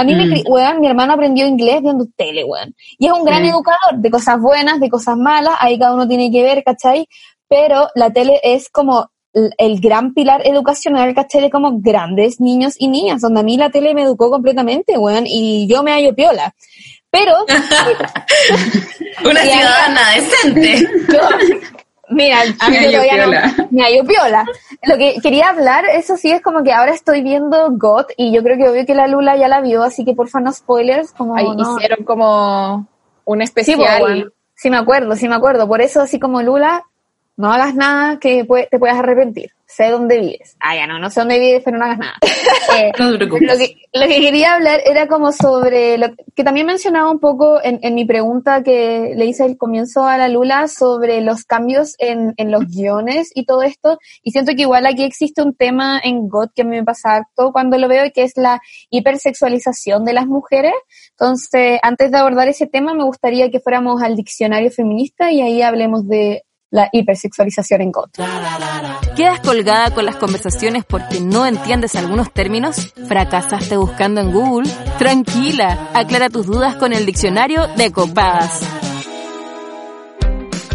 [0.00, 0.30] A mí me Mm.
[0.30, 2.74] cri- weón, mi hermano aprendió inglés viendo tele, weón.
[2.98, 6.30] Y es un gran educador de cosas buenas, de cosas malas, ahí cada uno tiene
[6.30, 7.08] que ver, ¿cachai?
[7.48, 11.40] Pero la tele es como el, el gran pilar educacional, ¿cachai?
[11.42, 15.24] De como grandes niños y niñas, donde a mí la tele me educó completamente, weón,
[15.26, 16.54] y yo me hallo piola.
[17.10, 17.34] Pero,
[19.24, 20.86] Una ciudadana decente.
[21.12, 21.20] yo,
[22.10, 23.46] mira, a mí Me yo piola.
[23.58, 24.44] no, me hallo piola.
[24.84, 28.42] Lo que quería hablar, eso sí, es como que ahora estoy viendo GOT, y yo
[28.42, 31.36] creo que obvio que la Lula ya la vio, así que porfa no spoilers, como
[31.36, 32.86] Ahí no- hicieron como
[33.24, 34.02] un Sí, especial.
[34.02, 34.32] weón.
[34.54, 35.68] sí me acuerdo, sí me acuerdo.
[35.68, 36.84] Por eso, así como Lula,
[37.38, 39.52] no hagas nada que te puedas arrepentir.
[39.64, 40.56] Sé dónde vives.
[40.60, 42.14] Ah, ya no, no sé dónde vives, pero no hagas nada.
[42.76, 43.48] Eh, No te preocupes.
[43.48, 47.58] lo, que, lo que quería hablar era como sobre lo que también mencionaba un poco
[47.64, 51.94] en, en mi pregunta que le hice al comienzo a la Lula sobre los cambios
[51.98, 53.98] en, en los guiones y todo esto.
[54.22, 57.14] Y siento que igual aquí existe un tema en GOT que a mí me pasa
[57.16, 60.74] harto cuando lo veo, y que es la hipersexualización de las mujeres.
[61.12, 65.62] Entonces, antes de abordar ese tema, me gustaría que fuéramos al diccionario feminista y ahí
[65.62, 68.18] hablemos de la hipersexualización en GOT.
[69.16, 72.92] ¿Quedas colgada con las conversaciones porque no entiendes algunos términos?
[73.06, 74.70] ¿Fracasaste buscando en Google?
[74.98, 78.60] Tranquila, aclara tus dudas con el diccionario de copadas.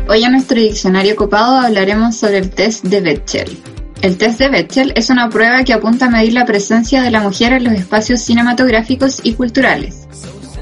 [0.10, 3.58] Hoy en nuestro diccionario copado hablaremos sobre el test de Bechdel.
[4.02, 7.22] El test de Bechdel es una prueba que apunta a medir la presencia de la
[7.22, 10.08] mujer en los espacios cinematográficos y culturales.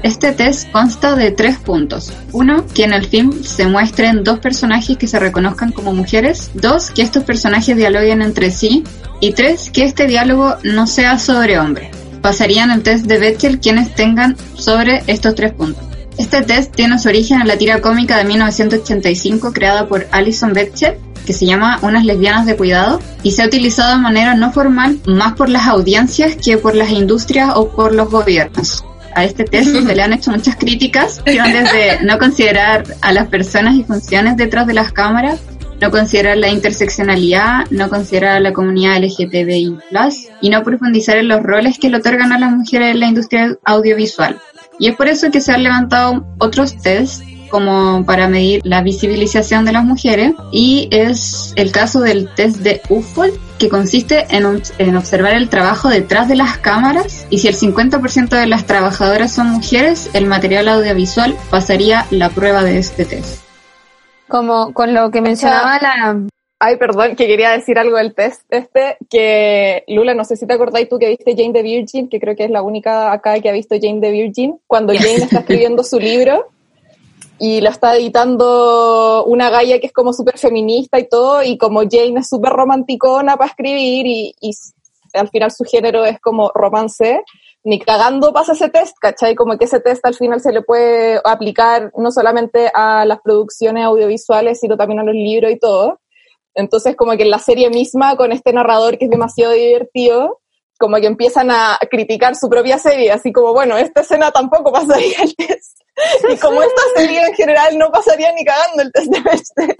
[0.02, 2.12] Este test consta de tres puntos.
[2.32, 6.50] Uno, que en el film se muestren dos personajes que se reconozcan como mujeres.
[6.54, 8.82] Dos, que estos personajes dialoguen entre sí.
[9.20, 11.90] Y tres, que este diálogo no sea sobre hombres.
[12.20, 15.84] Pasarían el test de Bechdel quienes tengan sobre estos tres puntos.
[16.18, 20.98] Este test tiene su origen en la tira cómica de 1985 creada por Alison Bechdel,
[21.24, 24.98] que se llama Unas lesbianas de cuidado, y se ha utilizado de manera no formal
[25.06, 28.84] más por las audiencias que por las industrias o por los gobiernos.
[29.14, 33.12] A este test se le han hecho muchas críticas, que van desde no considerar a
[33.12, 35.40] las personas y funciones detrás de las cámaras,
[35.80, 39.78] no considerar la interseccionalidad, no considerar a la comunidad LGTBI+,
[40.40, 43.58] y no profundizar en los roles que le otorgan a las mujeres en la industria
[43.64, 44.40] audiovisual.
[44.78, 47.22] Y es por eso que se han levantado otros tests
[47.52, 52.80] como para medir la visibilización de las mujeres y es el caso del test de
[52.88, 57.46] UFOL que consiste en, un- en observar el trabajo detrás de las cámaras y si
[57.48, 63.04] el 50% de las trabajadoras son mujeres, el material audiovisual pasaría la prueba de este
[63.04, 63.44] test.
[64.28, 66.18] Como con lo que mencionaba la...
[66.64, 70.54] Ay, perdón, que quería decir algo del test este, que Lula, no sé si te
[70.54, 73.48] acordáis tú que viste Jane the Virgin, que creo que es la única acá que
[73.48, 76.51] ha visto Jane the Virgin, cuando Jane está escribiendo su libro
[77.38, 81.80] y lo está editando una galla que es como súper feminista y todo, y como
[81.80, 84.52] Jane es súper romanticona para escribir y, y
[85.14, 87.22] al final su género es como romance,
[87.64, 89.34] ni cagando pasa ese test, ¿cachai?
[89.34, 93.84] Como que ese test al final se le puede aplicar no solamente a las producciones
[93.84, 96.00] audiovisuales, sino también a los libros y todo.
[96.54, 100.40] Entonces, como que en la serie misma, con este narrador que es demasiado divertido,
[100.82, 105.16] como que empiezan a criticar su propia serie, así como, bueno, esta escena tampoco pasaría
[105.22, 105.78] el test.
[106.28, 109.76] Y como esta serie en general no pasaría ni cagando el test de Bechdel.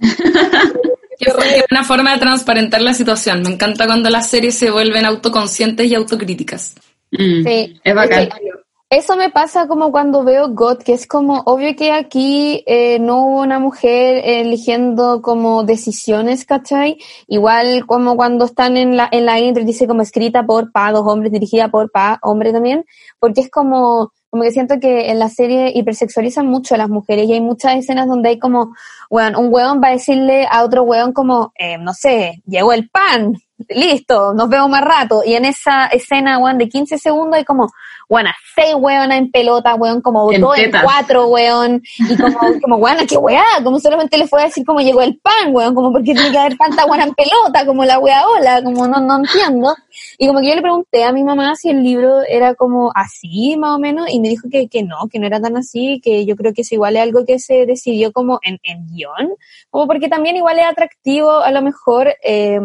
[1.33, 3.41] Fue una forma de transparentar la situación.
[3.41, 6.73] Me encanta cuando las series se vuelven autoconscientes y autocríticas.
[7.11, 8.21] Mm, Sí, es bacán.
[8.21, 8.62] es que
[8.95, 13.25] Eso me pasa como cuando veo God, que es como, obvio que aquí eh, no
[13.25, 16.99] hubo una mujer eligiendo como decisiones, ¿cachai?
[17.27, 21.07] Igual como cuando están en la, en la intro dice como escrita por pa, dos
[21.07, 22.85] hombres, dirigida por pa, hombre también,
[23.17, 27.27] porque es como, como que siento que en la serie hipersexualizan mucho a las mujeres
[27.27, 28.75] y hay muchas escenas donde hay como,
[29.09, 32.91] bueno, un weón va a decirle a otro weón como, eh, no sé, llegó el
[32.91, 33.33] pan,
[33.69, 35.23] listo, nos vemos más rato.
[35.25, 37.71] Y en esa escena, weón, de 15 segundos hay como,
[38.09, 41.81] weón, seis weón en pelota, weón, como En dos en cuatro, weón.
[41.97, 45.17] Y como, como weón, qué weá, como solamente le fue a decir cómo llegó el
[45.19, 48.61] pan, weón, como porque tiene que haber tanta weón en pelota, como la weá hola,
[48.63, 49.75] como no, no entiendo.
[50.17, 53.55] Y como que yo le pregunté a mi mamá si el libro era como así,
[53.57, 56.25] más o menos, y me dijo que, que no, que no era tan así, que
[56.25, 59.35] yo creo que eso igual es algo que se decidió como en, en guion,
[59.69, 62.59] como porque también igual es atractivo a lo mejor, eh,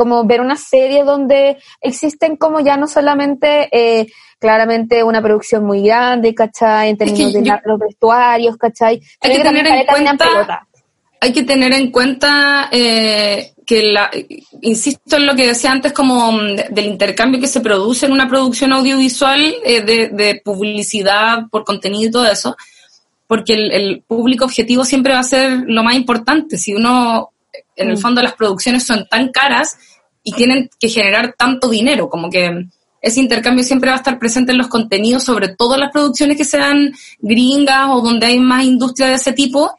[0.00, 4.06] como ver una serie donde existen como ya no solamente eh,
[4.40, 6.90] claramente una producción muy grande, ¿cachai?
[6.90, 9.00] En términos de yo- los vestuarios, ¿cachai?
[9.20, 10.66] Hay que tener en cuenta-
[11.22, 14.10] hay que tener en cuenta eh, que la,
[14.62, 18.12] insisto en lo que decía antes como mm, de- del intercambio que se produce en
[18.12, 22.56] una producción audiovisual eh, de, de publicidad por contenido y todo eso,
[23.26, 26.56] porque el, el público objetivo siempre va a ser lo más importante.
[26.56, 27.30] Si uno,
[27.76, 28.00] en el Mm.
[28.00, 29.76] fondo las producciones son tan caras
[30.22, 32.64] y tienen que generar tanto dinero, como que
[33.00, 36.36] ese intercambio siempre va a estar presente en los contenidos, sobre todo en las producciones
[36.36, 39.76] que sean gringas o donde hay más industria de ese tipo.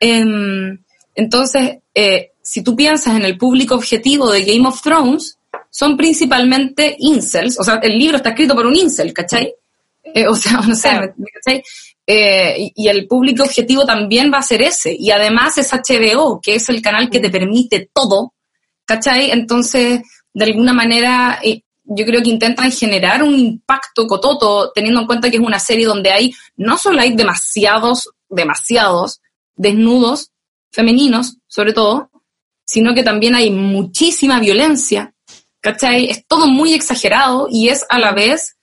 [0.00, 0.78] Em,
[1.14, 5.38] entonces, eh, si tú piensas en el público objetivo de Game of Thrones,
[5.70, 9.52] son principalmente incels, o sea, el libro está escrito por un incel, ¿cachai?
[10.04, 11.14] Eh, o sea, no sé, Claro.
[11.16, 11.62] ¿me- me cachai?
[12.06, 14.96] Eh, y, y el público objetivo también va a ser ese.
[14.98, 18.32] Y además es HBO, que es el canal que te permite todo,
[18.86, 19.30] ¿cachai?
[19.30, 20.00] Entonces,
[20.32, 25.30] de alguna manera, eh, yo creo que intentan generar un impacto cototo, teniendo en cuenta
[25.30, 29.20] que es una serie donde hay, no solo hay demasiados, demasiados
[29.56, 30.30] desnudos
[30.70, 32.10] femeninos, sobre todo,
[32.64, 35.14] sino que también hay muchísima violencia,
[35.60, 36.10] ¿cachai?
[36.10, 38.56] Es todo muy exagerado y es a la vez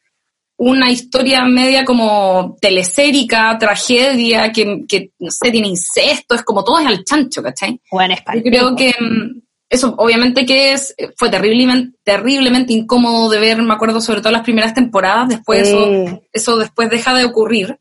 [0.58, 6.80] una historia media como telesérica, tragedia, que, que, no sé, tiene incesto, es como todo
[6.80, 7.82] es al chancho, ¿cachai?
[7.92, 9.42] Bueno, es Yo creo que mm,
[9.76, 14.42] eso, obviamente que es, fue terriblemente, terriblemente incómodo de ver, me acuerdo sobre todo las
[14.42, 16.20] primeras temporadas, después eso, Sí.
[16.34, 17.78] eso después deja de ocurrir,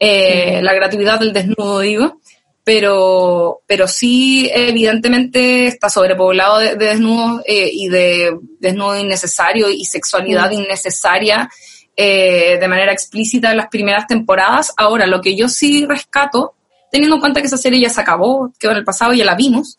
[0.00, 2.20] eh, la gratuidad del desnudo, digo,
[2.64, 9.84] pero, pero sí, evidentemente está sobrepoblado de, de desnudos eh, y de desnudo innecesario y
[9.84, 11.50] sexualidad innecesaria
[11.96, 14.72] eh, de manera explícita en las primeras temporadas.
[14.76, 16.54] Ahora, lo que yo sí rescato,
[16.90, 19.34] teniendo en cuenta que esa serie ya se acabó, quedó en el pasado, ya la
[19.34, 19.76] vimos.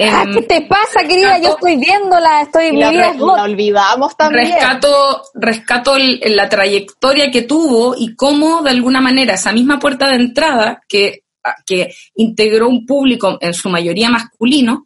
[0.00, 1.38] Ah, em, ¿Qué te pasa, querida?
[1.38, 4.46] Yo estoy viéndola, estoy, la, vida re- es la olvidamos también.
[4.52, 10.08] rescato, rescato el- la trayectoria que tuvo y cómo de alguna manera esa misma puerta
[10.08, 11.24] de entrada que,
[11.66, 14.84] que integró un público en su mayoría masculino,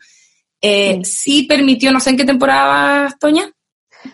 [0.61, 1.05] eh, Mm.
[1.05, 3.51] sí permitió, no sé en qué temporada, vas, Toña,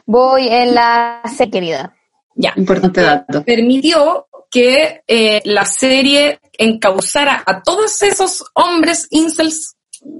[0.05, 1.95] Voy en la C, querida.
[2.35, 3.45] ya, Importante dato.
[3.45, 9.77] permitió que eh, la serie encauzara a todos esos hombres incels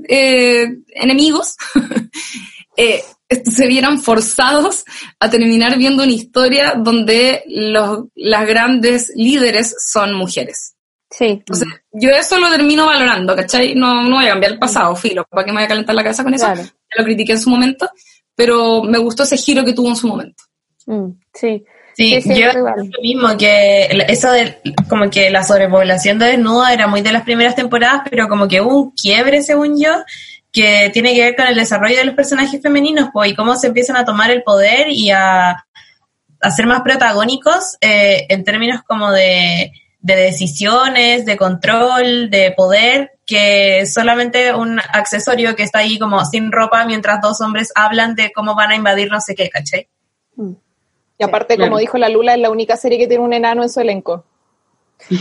[0.09, 1.57] eh, enemigos
[2.77, 3.03] eh,
[3.45, 4.85] se vieran forzados
[5.19, 10.75] a terminar viendo una historia donde los, las grandes líderes son mujeres.
[11.11, 11.43] Sí.
[11.93, 13.75] Yo eso lo termino valorando, ¿cachai?
[13.75, 16.03] No, no voy a cambiar el pasado, filo, ¿para qué me voy a calentar la
[16.03, 16.47] cabeza con eso?
[16.47, 16.63] Claro.
[16.63, 17.91] Ya lo critiqué en su momento,
[18.35, 20.45] pero me gustó ese giro que tuvo en su momento.
[20.87, 21.65] Mm, sí.
[21.99, 26.71] Sí, Sí, sí, yo lo mismo, que eso de como que la sobrepoblación de desnudos
[26.71, 29.91] era muy de las primeras temporadas, pero como que hubo un quiebre, según yo,
[30.53, 33.67] que tiene que ver con el desarrollo de los personajes femeninos, pues, y cómo se
[33.67, 35.67] empiezan a tomar el poder y a,
[36.41, 43.11] a ser más protagónicos eh, en términos como de, de decisiones, de control, de poder,
[43.27, 48.31] que solamente un accesorio que está ahí como sin ropa mientras dos hombres hablan de
[48.31, 49.89] cómo van a invadir no sé qué, ¿cachai?
[51.19, 51.71] Y aparte, Claro.
[51.71, 54.25] como dijo la Lula, es la única serie que tiene un enano en su elenco.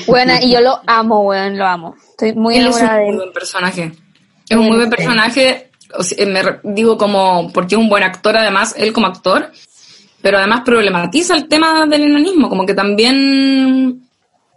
[0.08, 1.96] Bueno, y yo lo amo, weón, lo amo.
[2.12, 3.92] Estoy muy Él es un enamorada de muy buen personaje.
[4.50, 8.38] Es un muy buen personaje, o sea, me digo como, porque es un buen actor
[8.38, 9.52] además, él como actor,
[10.22, 14.08] pero además problematiza el tema del enanismo, como que también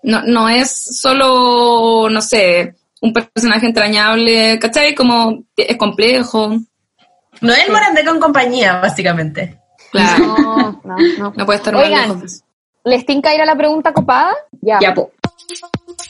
[0.02, 4.94] no, no es solo, no sé, un personaje entrañable, ¿cachai?
[4.94, 6.56] Como es complejo,
[7.40, 9.58] No es el Morandé con compañía, básicamente.
[9.90, 11.32] Claro, No, no, no.
[11.36, 12.44] no puede estar Oigan, eso.
[12.84, 14.34] ¿les tinca ir a la pregunta copada?
[14.60, 14.78] Ya.
[14.80, 15.10] Ya, po.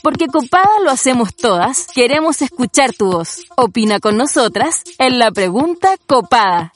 [0.03, 3.41] Porque copada lo hacemos todas, queremos escuchar tu voz.
[3.55, 6.73] Opina con nosotras en la pregunta copada.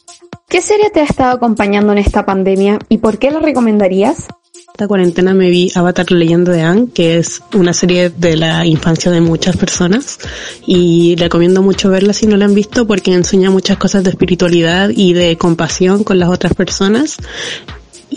[0.47, 4.27] ¿Qué serie te ha estado acompañando en esta pandemia y por qué la recomendarías?
[4.75, 9.09] Esta cuarentena me vi Avatar Leyendo de Anne, que es una serie de la infancia
[9.09, 10.19] de muchas personas
[10.67, 14.89] y recomiendo mucho verla si no la han visto porque enseña muchas cosas de espiritualidad
[14.89, 17.15] y de compasión con las otras personas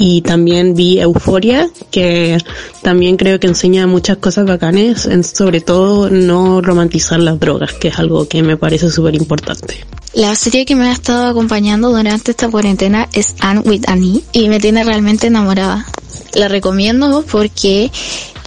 [0.00, 2.38] y también vi Euforia, que
[2.82, 7.98] también creo que enseña muchas cosas bacanes, sobre todo no romantizar las drogas, que es
[7.98, 9.84] algo que me parece súper importante.
[10.14, 14.48] La serie que me ha estado acompañando durante esta cuarentena es Anne with Annie y
[14.48, 15.84] me tiene realmente enamorada.
[16.32, 17.90] La recomiendo porque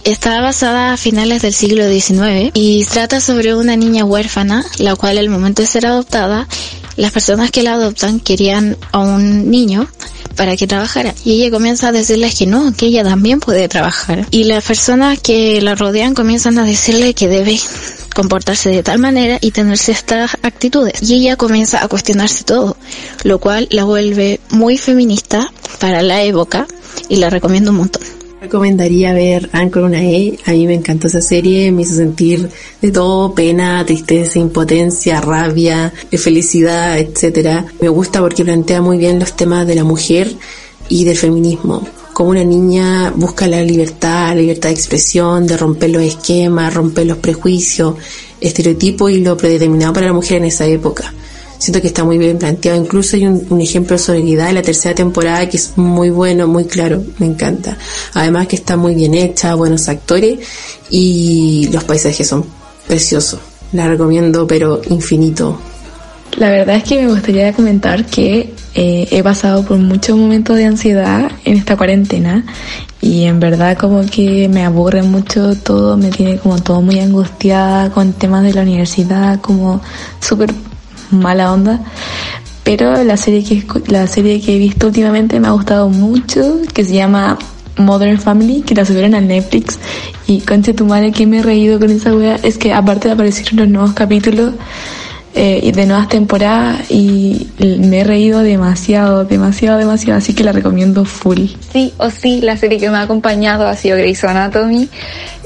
[0.04, 5.18] está basada a finales del siglo XIX y trata sobre una niña huérfana, la cual
[5.18, 6.48] al momento de ser adoptada,
[6.96, 9.88] las personas que la adoptan querían a un niño
[10.36, 11.14] para que trabajara.
[11.24, 14.26] Y ella comienza a decirles que no, que ella también puede trabajar.
[14.30, 17.58] Y las personas que la rodean comienzan a decirle que debe
[18.14, 21.02] comportarse de tal manera y tener ciertas actitudes.
[21.02, 22.76] Y ella comienza a cuestionarse todo,
[23.24, 26.66] lo cual la vuelve muy feminista para la época
[27.08, 28.11] y la recomiendo un montón.
[28.42, 30.36] Recomendaría ver Anchor una E.
[30.46, 32.48] A mí me encantó esa serie, me hizo sentir
[32.80, 37.64] de todo, pena, tristeza, impotencia, rabia, felicidad, etcétera.
[37.80, 40.34] Me gusta porque plantea muy bien los temas de la mujer
[40.88, 41.86] y del feminismo.
[42.12, 47.06] Como una niña busca la libertad, la libertad de expresión, de romper los esquemas, romper
[47.06, 47.94] los prejuicios,
[48.40, 51.14] estereotipos y lo predeterminado para la mujer en esa época.
[51.62, 52.76] Siento que está muy bien planteado.
[52.76, 56.64] Incluso hay un, ejemplo de solidaridad en la tercera temporada que es muy bueno, muy
[56.64, 57.04] claro.
[57.20, 57.78] Me encanta.
[58.14, 60.40] Además que está muy bien hecha, buenos actores
[60.90, 62.44] y los paisajes son
[62.88, 63.38] preciosos.
[63.74, 65.56] La recomiendo, pero infinito.
[66.36, 70.64] La verdad es que me gustaría comentar que eh, he pasado por muchos momentos de
[70.64, 72.44] ansiedad en esta cuarentena
[73.00, 77.90] y en verdad como que me aburre mucho todo, me tiene como todo muy angustiada
[77.90, 79.80] con temas de la universidad, como
[80.18, 80.52] súper
[81.12, 81.80] mala onda.
[82.64, 86.84] Pero la serie que, la serie que he visto últimamente me ha gustado mucho, que
[86.84, 87.38] se llama
[87.76, 89.78] Modern Family, que la subieron a Netflix.
[90.26, 93.14] Y concha tu madre que me he reído con esa wea, es que aparte de
[93.14, 94.52] aparecer los nuevos capítulos
[95.34, 100.52] eh, y de nuevas temporadas, y me he reído demasiado, demasiado, demasiado, así que la
[100.52, 101.46] recomiendo full.
[101.72, 104.88] Sí o sí, la serie que me ha acompañado ha sido Grey's Anatomy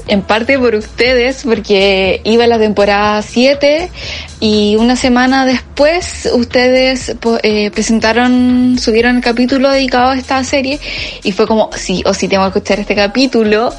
[0.07, 3.89] en parte por ustedes, porque iba la temporada 7
[4.39, 10.79] y una semana después ustedes eh, presentaron, subieron el capítulo dedicado a esta serie
[11.23, 13.73] y fue como, sí o sí tengo que escuchar este capítulo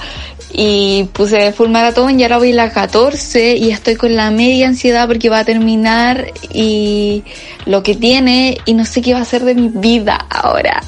[0.53, 4.69] y puse full maratón y ahora voy a la 14 y estoy con la media
[4.69, 7.23] ansiedad porque va a terminar y
[7.67, 10.83] lo que tiene y no sé qué va a hacer de mi vida ahora.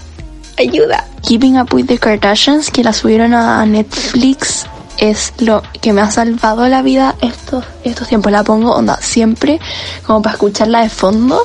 [0.59, 1.07] Ayuda.
[1.26, 4.66] Keeping Up with the Kardashians, que la subieron a Netflix
[5.01, 8.30] es lo que me ha salvado la vida estos, estos tiempos.
[8.30, 9.59] La pongo onda siempre
[10.07, 11.42] como para escucharla de fondo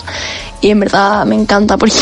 [0.62, 1.96] y en verdad me encanta porque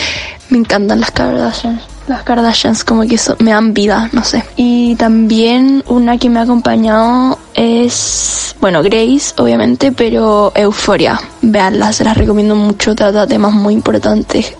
[0.50, 1.82] me encantan las Kardashians.
[2.06, 4.42] Las Kardashians como que eso, me dan vida, no sé.
[4.56, 11.20] Y también una que me ha acompañado es, bueno, Grace, obviamente, pero Euforia.
[11.42, 14.54] Veanla, se las recomiendo mucho, trata temas muy importantes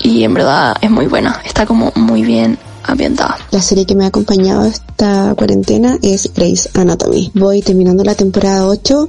[0.00, 1.40] y en verdad es muy buena.
[1.44, 2.58] Está como muy bien
[2.88, 3.38] ambientada.
[3.50, 7.30] La serie que me ha acompañado esta cuarentena es Grey's Anatomy.
[7.34, 9.08] Voy terminando la temporada 8.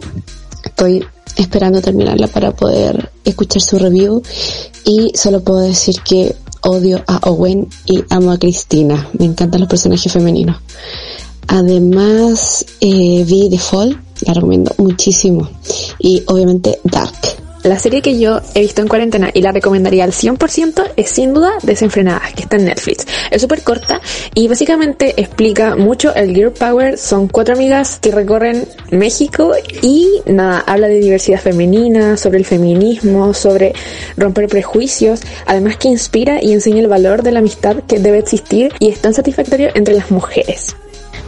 [0.65, 1.05] Estoy
[1.35, 4.21] esperando terminarla para poder escuchar su review
[4.85, 9.07] y solo puedo decir que odio a Owen y amo a Cristina.
[9.17, 10.57] Me encantan los personajes femeninos.
[11.47, 15.49] Además, eh, vi The Fall, la recomiendo muchísimo.
[15.97, 17.38] Y obviamente Dark.
[17.63, 21.33] La serie que yo he visto en cuarentena y la recomendaría al 100% es sin
[21.33, 23.05] duda Desenfrenadas, que está en Netflix.
[23.31, 23.99] Es súper corta
[24.33, 26.97] y básicamente explica mucho el Girl Power.
[26.97, 29.51] Son cuatro amigas que recorren México
[29.81, 33.73] y nada, habla de diversidad femenina, sobre el feminismo, sobre
[34.15, 38.71] romper prejuicios, además que inspira y enseña el valor de la amistad que debe existir
[38.79, 40.77] y es tan satisfactorio entre las mujeres.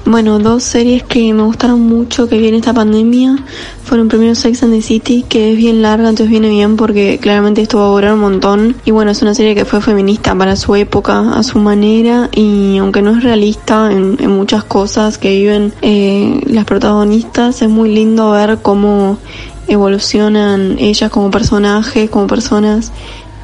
[0.05, 3.37] Bueno, dos series que me gustaron mucho que viene esta pandemia
[3.83, 7.61] fueron primero Sex and the City, que es bien larga, entonces viene bien porque claramente
[7.61, 8.75] esto va a durar un montón.
[8.83, 12.77] Y bueno, es una serie que fue feminista para su época, a su manera, y
[12.77, 18.31] aunque no es realista en, muchas cosas que viven eh, las protagonistas, es muy lindo
[18.31, 19.19] ver cómo
[19.67, 22.91] evolucionan ellas como personajes, como personas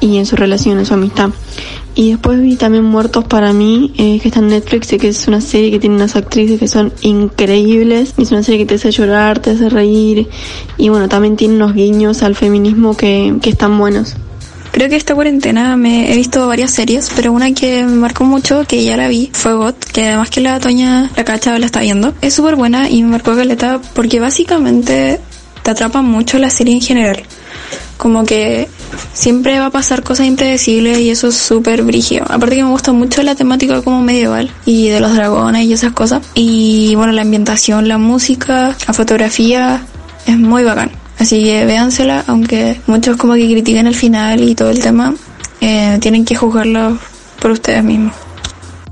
[0.00, 1.30] y en su relación, en su amistad.
[1.98, 5.26] Y después vi también Muertos para mí, eh, que está en Netflix y que es
[5.26, 8.14] una serie que tiene unas actrices que son increíbles.
[8.16, 10.28] Es una serie que te hace llorar, te hace reír
[10.76, 14.14] y bueno, también tiene unos guiños al feminismo que, que están buenos.
[14.70, 18.64] Creo que esta cuarentena me he visto varias series, pero una que me marcó mucho,
[18.64, 21.80] que ya la vi, fue Bot, que además que la Toña, la cacha, la está
[21.80, 22.14] viendo.
[22.20, 25.18] Es súper buena y me marcó caleta porque básicamente
[25.62, 27.22] te atrapa mucho la serie en general.
[27.96, 28.68] Como que
[29.12, 32.24] siempre va a pasar cosas impredecibles y eso es súper brígido.
[32.28, 35.92] Aparte que me gusta mucho la temática como medieval y de los dragones y esas
[35.92, 36.22] cosas.
[36.34, 39.82] Y bueno, la ambientación, la música, la fotografía
[40.26, 40.90] es muy bacán.
[41.18, 45.14] Así que véansela, aunque muchos como que critiquen el final y todo el tema,
[45.60, 46.98] eh, tienen que juzgarlo
[47.40, 48.14] por ustedes mismos.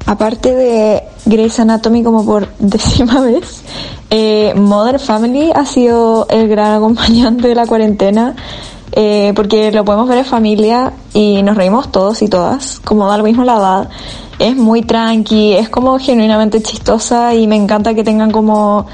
[0.06, 3.62] Aparte de Grey's Anatomy como por décima vez,
[4.10, 8.34] eh, Mother Family ha sido el gran acompañante de la cuarentena
[8.92, 13.18] eh, porque lo podemos ver en familia y nos reímos todos y todas, como da
[13.18, 13.90] lo mismo la edad.
[14.38, 18.86] Es muy tranqui, es como genuinamente chistosa y me encanta que tengan como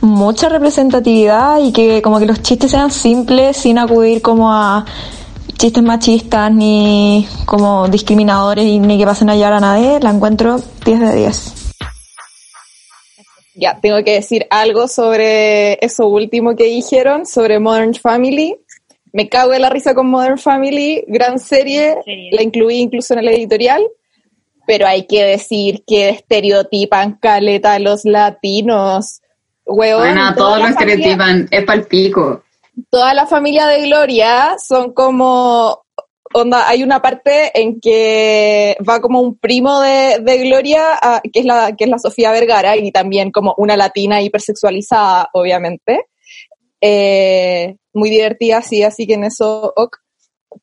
[0.00, 4.84] mucha representatividad y que como que los chistes sean simples sin acudir como a
[5.56, 10.60] chistes machistas ni como discriminadores y ni que pasen a hallar a nadie, la encuentro
[10.84, 11.67] 10 de 10.
[13.60, 18.56] Ya, tengo que decir algo sobre eso último que dijeron, sobre Modern Family.
[19.12, 21.96] Me cago de la risa con Modern Family, gran serie,
[22.30, 23.82] la incluí incluso en el editorial,
[24.66, 29.22] pero hay que decir que estereotipan caleta a los latinos.
[29.66, 32.42] Weón, Bueno, todos familia- estereotipan, es palpico.
[32.90, 35.82] toda la familia de Gloria son como,
[36.34, 41.40] onda, hay una parte en que va como un primo de, de Gloria, a- que,
[41.40, 46.06] es la, que es la Sofía Vergara, y también como una latina hipersexualizada, obviamente.
[46.80, 49.96] Eh, muy divertida, sí, así que en eso, ok.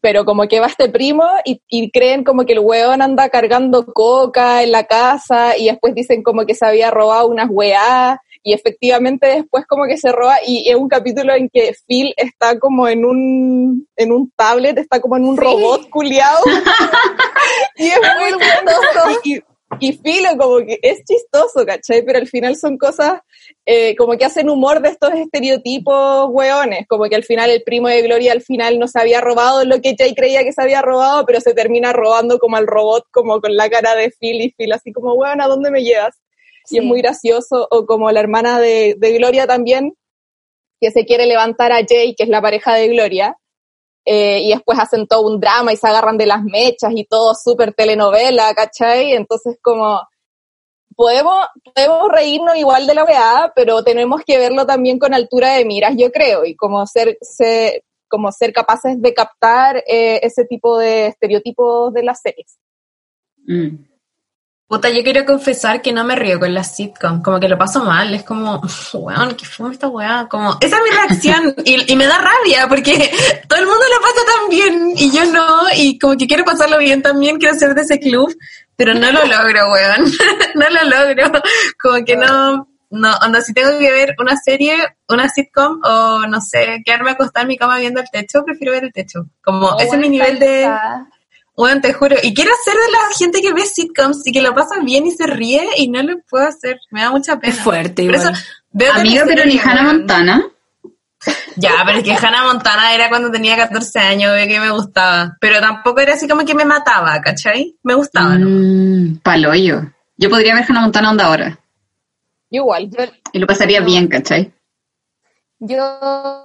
[0.02, 3.86] Pero como que va este primo y, y creen como que el weón anda cargando
[3.86, 8.54] coca en la casa y después dicen como que se había robado unas weá y
[8.54, 12.88] efectivamente después como que se roba y es un capítulo en que Phil está como
[12.88, 16.44] en un en un tablet, está como en un robot culiado
[17.76, 19.42] y es muy chistoso y,
[19.80, 22.06] y Phil como que es chistoso, ¿cachai?
[22.06, 23.20] Pero al final son cosas
[23.66, 27.88] eh, como que hacen humor de estos estereotipos hueones, como que al final el primo
[27.88, 30.84] de Gloria al final no se había robado lo que Jay creía que se había
[30.84, 34.52] robado, pero se termina robando como al robot, como con la cara de Phil y
[34.52, 36.16] Phil así como, weón, ¿a dónde me llevas?
[36.70, 39.94] Y es muy gracioso, o como la hermana de, de Gloria también,
[40.82, 43.38] que se quiere levantar a Jay, que es la pareja de Gloria,
[44.06, 47.34] eh, y después hacen todo un drama y se agarran de las mechas y todo
[47.34, 49.14] súper telenovela, ¿cachai?
[49.14, 50.00] Entonces como
[50.96, 55.66] podemos, podemos reírnos igual de la weá, pero tenemos que verlo también con altura de
[55.66, 60.78] miras, yo creo, y como ser, ser- como ser capaces de captar eh, ese tipo
[60.78, 62.58] de estereotipos de las series.
[64.68, 67.84] Puta, yo quiero confesar que no me río con las sitcom, como que lo paso
[67.84, 68.60] mal, es como,
[68.94, 70.28] weón, ¿qué fue esta weá?
[70.28, 73.12] Como, esa es mi reacción y, y me da rabia porque
[73.48, 76.80] todo el mundo lo pasa tan bien y yo no, y como que quiero pasarlo
[76.80, 78.36] bien también, quiero ser de ese club,
[78.76, 80.12] pero no lo logro, weón,
[80.56, 81.42] no lo logro,
[81.80, 86.42] como que no, no, onda, si tengo que ver una serie, una sitcom o no
[86.42, 89.94] sé, quedarme acostada en mi cama viendo el techo, prefiero ver el techo, como, ese
[89.94, 90.68] es mi nivel de...
[91.58, 92.16] Bueno, te juro.
[92.22, 95.12] Y quiero ser de la gente que ve sitcoms y que lo pasa bien y
[95.12, 96.80] se ríe y no lo puedo hacer.
[96.92, 97.54] Me da mucha pena.
[97.54, 98.34] Es fuerte Por igual.
[98.34, 99.84] eso veo Amiga, pero ni Hannah.
[99.84, 100.46] Montana.
[101.56, 105.38] Ya, pero es que Hannah Montana era cuando tenía 14 años, ve que me gustaba.
[105.40, 107.76] Pero tampoco era así como que me mataba, ¿cachai?
[107.84, 108.48] Me gustaba, ¿no?
[108.50, 109.82] Mm, paloyo.
[110.18, 111.60] Yo podría ver Hannah Montana onda ahora.
[112.50, 112.90] Igual.
[113.32, 114.54] Y lo pasaría bien, ¿cachai?
[115.60, 116.45] Yo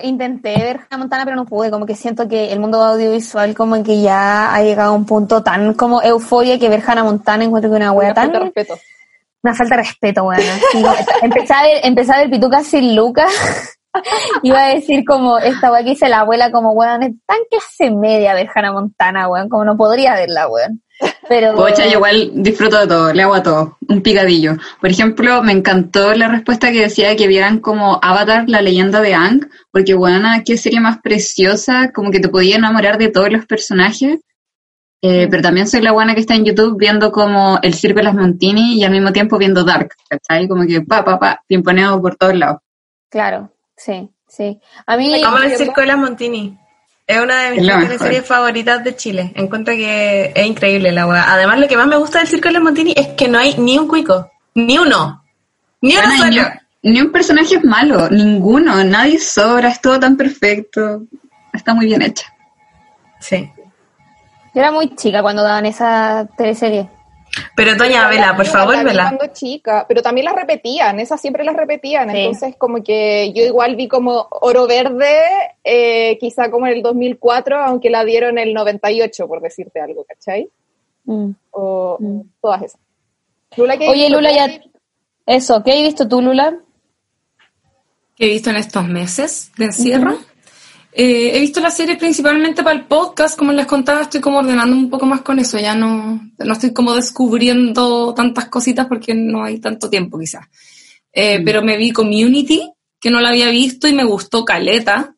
[0.00, 1.70] intenté ver Hannah Montana, pero no pude.
[1.70, 5.42] Como que siento que el mundo audiovisual como que ya ha llegado a un punto
[5.42, 8.32] tan como euforia que ver Hannah Montana encuentro que una wea tan...
[8.32, 8.78] falta de respeto.
[9.42, 10.40] Una falta de respeto, weón.
[11.22, 13.32] Empecé, a ver, empecé a ver Pituca sin Lucas.
[14.42, 17.90] Iba a decir como esta weá que dice la abuela como weón, es tan clase
[17.90, 20.82] media ver Hannah Montana, weón, como no podría verla, weón.
[21.28, 24.56] Pero Pocha, yo igual disfruto de todo, le hago a todo, un picadillo.
[24.80, 29.14] Por ejemplo, me encantó la respuesta que decía que vieran como Avatar, la leyenda de
[29.14, 33.46] Ang, porque bueno, qué serie más preciosa, como que te podía enamorar de todos los
[33.46, 34.20] personajes.
[35.00, 38.04] Eh, Pero también soy la buena que está en YouTube viendo como El Circo de
[38.04, 40.46] las Montini y al mismo tiempo viendo Dark, ¿cachai?
[40.46, 42.60] Como que pa, pa, pa, pimponeo por todos lados.
[43.08, 44.60] Claro, sí, sí.
[44.86, 46.58] A mí Como el Circo de las Montini.
[47.06, 47.98] Es una de mis mejor.
[47.98, 49.32] series favoritas de Chile.
[49.34, 51.32] Encuentro que es increíble la weá.
[51.32, 53.54] Además, lo que más me gusta del Circo de las Montini es que no hay
[53.58, 54.30] ni un cuico.
[54.54, 55.22] Ni uno.
[55.80, 56.50] Ni uno Bueno, y solo.
[56.82, 61.02] ni, ni un personaje es malo, ninguno, nadie sobra, es todo tan perfecto,
[61.52, 62.32] está muy bien hecha.
[63.20, 63.50] Sí.
[64.54, 66.88] Yo era muy chica cuando daban esa teleserie.
[67.56, 69.14] Pero Toña, vela, por favor, vela.
[69.16, 73.76] Cuando chica, pero también las repetían, esas siempre las repetían, entonces como que yo igual
[73.76, 75.16] vi como Oro Verde,
[75.64, 80.04] eh, quizá como en el 2004, aunque la dieron en el 98, por decirte algo,
[80.04, 80.48] ¿cachai?
[81.50, 81.98] O
[82.40, 82.80] todas esas.
[83.56, 84.08] Lula, ¿qué Oye?
[84.10, 84.60] Lula, ya...
[85.26, 86.58] Eso, ¿qué has visto tú, Lula?
[88.16, 90.18] que he visto en estos meses de encierro.
[90.94, 94.76] Eh, he visto las series principalmente para el podcast, como les contaba, estoy como ordenando
[94.76, 99.42] un poco más con eso, ya no, no estoy como descubriendo tantas cositas porque no
[99.42, 100.46] hay tanto tiempo quizás.
[101.10, 102.70] Eh, Pero me vi Community,
[103.00, 105.14] que no la había visto y me gustó Caleta.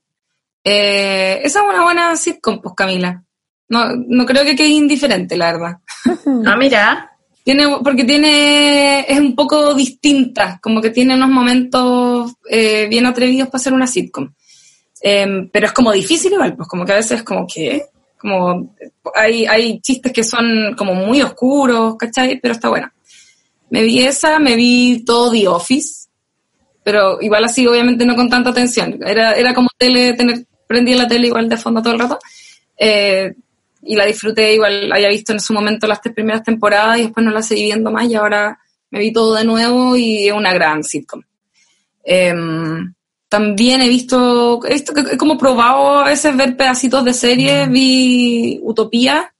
[0.62, 3.22] Eh, esa es una buena sitcom, pues Camila.
[3.68, 5.78] No, no creo que quede indiferente, la verdad.
[6.46, 7.10] Ah, mira.
[7.42, 13.48] Tiene, porque tiene, es un poco distinta, como que tiene unos momentos eh, bien atrevidos
[13.50, 14.32] para ser una sitcom.
[15.06, 17.84] Em, pero es como difícil igual, pues como que a veces como que,
[18.16, 18.74] como,
[19.14, 22.40] hay, hay chistes que son como muy oscuros, ¿cachai?
[22.40, 22.90] Pero está buena.
[23.68, 26.08] Me vi esa, me vi todo The Office,
[26.82, 28.98] pero igual así obviamente no con tanta atención.
[29.06, 32.18] Era, era como tele, tener, prendí la tele igual de fondo todo el rato.
[32.78, 33.34] Eh,
[33.82, 37.26] y la disfruté, igual había visto en su momento las tres primeras temporadas y después
[37.26, 40.54] no la seguí viendo más y ahora me vi todo de nuevo y es una
[40.54, 41.20] gran sitcom.
[42.02, 42.94] Em,
[43.34, 47.68] también he visto, he visto que he como probado a veces ver pedacitos de series,
[47.68, 49.34] vi Utopía,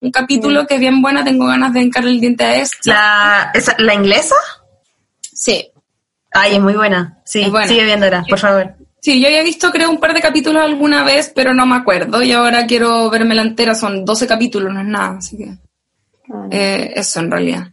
[0.00, 2.78] un capítulo que es bien buena, tengo ganas de encargar el diente a esta.
[2.86, 4.34] ¿La, esa- ¿la inglesa?
[5.20, 5.70] Sí.
[6.30, 7.18] Ay, es muy buena.
[7.26, 7.68] Sí, Es buena.
[7.68, 8.74] sigue viéndola, por favor.
[9.02, 12.22] Sí, yo había visto creo un par de capítulos alguna vez, pero no me acuerdo
[12.22, 15.50] y ahora quiero verme la entera, son 12 capítulos, no es nada, así que
[16.50, 17.68] eh, eso en realidad.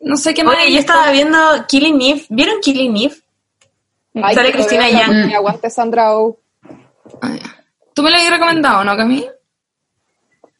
[0.00, 0.56] No sé qué más.
[0.56, 2.24] Oye, yo estaba viendo Killing Eve.
[2.28, 3.14] ¿Vieron Killing Eve?
[4.14, 5.26] Ay, Sale que Cristina Yang.
[5.26, 6.38] me Aguante Sandra Oh.
[7.94, 9.26] ¿Tú me la habías recomendado, no, Cami?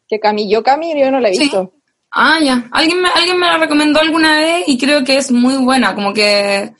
[0.07, 1.73] Que Cami, yo Cami, yo no la he visto.
[2.11, 2.67] Ah, ya.
[2.71, 6.13] Alguien me, alguien me la recomendó alguna vez y creo que es muy buena, como
[6.13, 6.73] que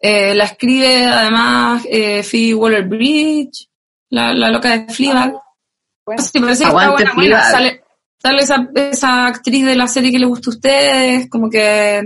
[0.00, 3.68] eh, la escribe además eh, Phoebe Waller-Bridge,
[4.10, 5.34] la, la loca de Fleabag.
[6.18, 7.44] Sí, parece que está buena, buena.
[7.50, 7.84] Sale,
[8.18, 12.02] sale esa, esa actriz de la serie que le gusta a ustedes, como que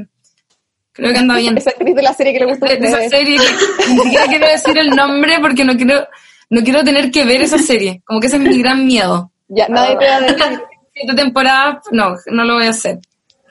[0.97, 1.57] creo que anda bien.
[1.57, 4.47] Esa actriz de la serie que le gusta de, esa serie que ni siquiera quiero
[4.47, 6.09] decir el nombre porque no quiero
[6.49, 8.03] no quiero tener que ver esa serie.
[8.05, 9.31] Como que ese es mi gran miedo.
[9.49, 10.61] Ya, nadie te va a decir.
[10.95, 12.99] siete temporadas no no lo voy a hacer.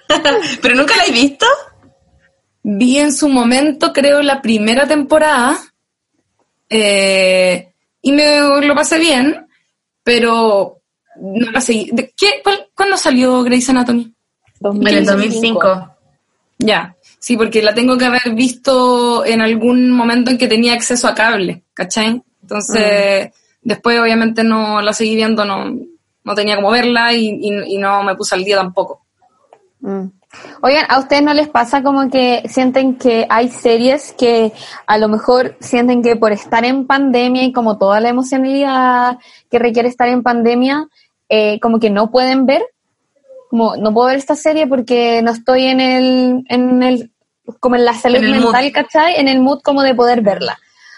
[0.62, 1.46] Pero nunca la he visto
[2.68, 5.56] vi en su momento creo la primera temporada
[6.68, 7.72] eh,
[8.02, 9.46] y me lo pasé bien
[10.04, 10.82] pero
[11.20, 11.90] no la seguí.
[11.92, 14.14] ¿De qué, cuál- ¿cuándo salió Grey's Anatomy?
[14.62, 15.96] En el 2005.
[16.60, 16.95] Ya,
[17.26, 21.16] sí, porque la tengo que haber visto en algún momento en que tenía acceso a
[21.16, 22.22] cable, ¿cachai?
[22.44, 23.32] Entonces,
[23.64, 25.76] después obviamente no la seguí viendo, no,
[26.24, 29.02] no tenía como verla y, y- y no me puse al día tampoco.
[29.80, 30.06] Mm.
[30.62, 34.52] Oigan, ¿a ustedes no les pasa como que sienten que hay series que
[34.86, 39.18] a lo mejor sienten que por estar en pandemia y como toda la emocionalidad
[39.50, 40.88] que requiere estar en pandemia,
[41.30, 42.62] eh, como que no pueden ver?
[43.50, 47.12] Como, no puedo ver esta serie porque no estoy en el, en el,
[47.60, 48.74] como en la salud En mental, mood.
[48.74, 49.20] ¿cachai?
[49.20, 50.58] En el mood como de poder verla.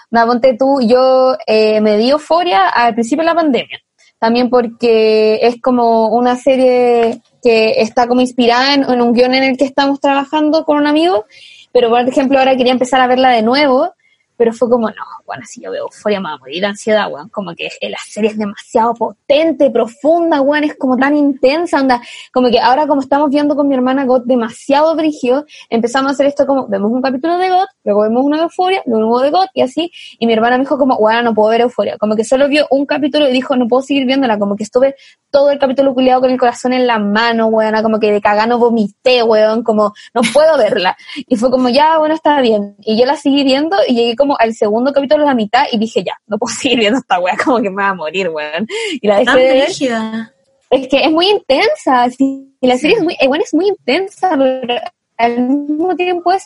[0.09, 3.79] No, ponte tú, yo eh, me di euforia al principio de la pandemia.
[4.19, 9.43] También porque es como una serie que está como inspirada en, en un guion en
[9.43, 11.25] el que estamos trabajando con un amigo,
[11.71, 13.93] pero por ejemplo ahora quería empezar a verla de nuevo,
[14.37, 17.11] pero fue como, no, bueno, si yo veo euforia me va a morir de ansiedad,
[17.11, 22.01] weón, como que la serie es demasiado potente, profunda, weón, es como tan intensa, onda,
[22.31, 26.27] como que ahora como estamos viendo con mi hermana GOT demasiado brigio, empezamos a hacer
[26.27, 29.49] esto como, vemos un capítulo de GOT, luego vemos una de euforia, luego de GOT
[29.53, 32.23] y así, y mi hermana me dijo como, bueno, no puedo ver euforia, como que
[32.23, 34.95] solo vio un capítulo y dijo, no puedo seguir viéndola, como que estuve
[35.31, 38.57] todo el capítulo culiado con el corazón en la mano, weón, como que de cagano
[38.57, 40.95] vomité, weón, como, no puedo verla.
[41.15, 42.75] Y fue como, ya, bueno, está bien.
[42.81, 45.77] Y yo la seguí viendo y llegué como al segundo capítulo de la mitad y
[45.77, 48.67] dije, ya, no puedo seguir viendo esta weá, como que me va a morir, weón.
[49.01, 49.63] Y la dejé Tan de ver.
[49.65, 50.33] brígida.
[50.69, 54.31] Es que es muy intensa, y la serie es muy, eh, bueno, es muy intensa,
[54.37, 54.81] pero
[55.17, 56.45] al mismo tiempo es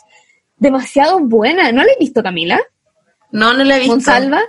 [0.56, 1.72] demasiado buena.
[1.72, 2.60] ¿No la he visto, Camila?
[3.32, 3.94] No, no la he visto.
[3.94, 4.40] ¿Monsalva?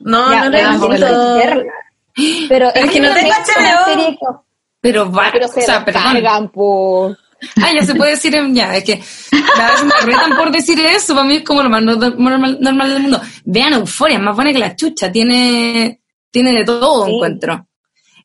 [0.00, 1.64] No, Ya, no la he visto.
[2.48, 3.84] Pero Es que no tengo HBO.
[3.84, 4.26] serie que-
[4.80, 6.02] Pero va, Pero o se sea, perdón.
[6.14, 7.14] descargan, po.
[7.62, 10.78] Ah, ya se puede decir, en- ya, es que a veces me retan por decir
[10.80, 13.20] eso, para mí es como lo más normal, normal- normal del mundo.
[13.44, 17.66] Vean Euforia, es más buena que la chucha, tiene, tiene de todo, encuentro.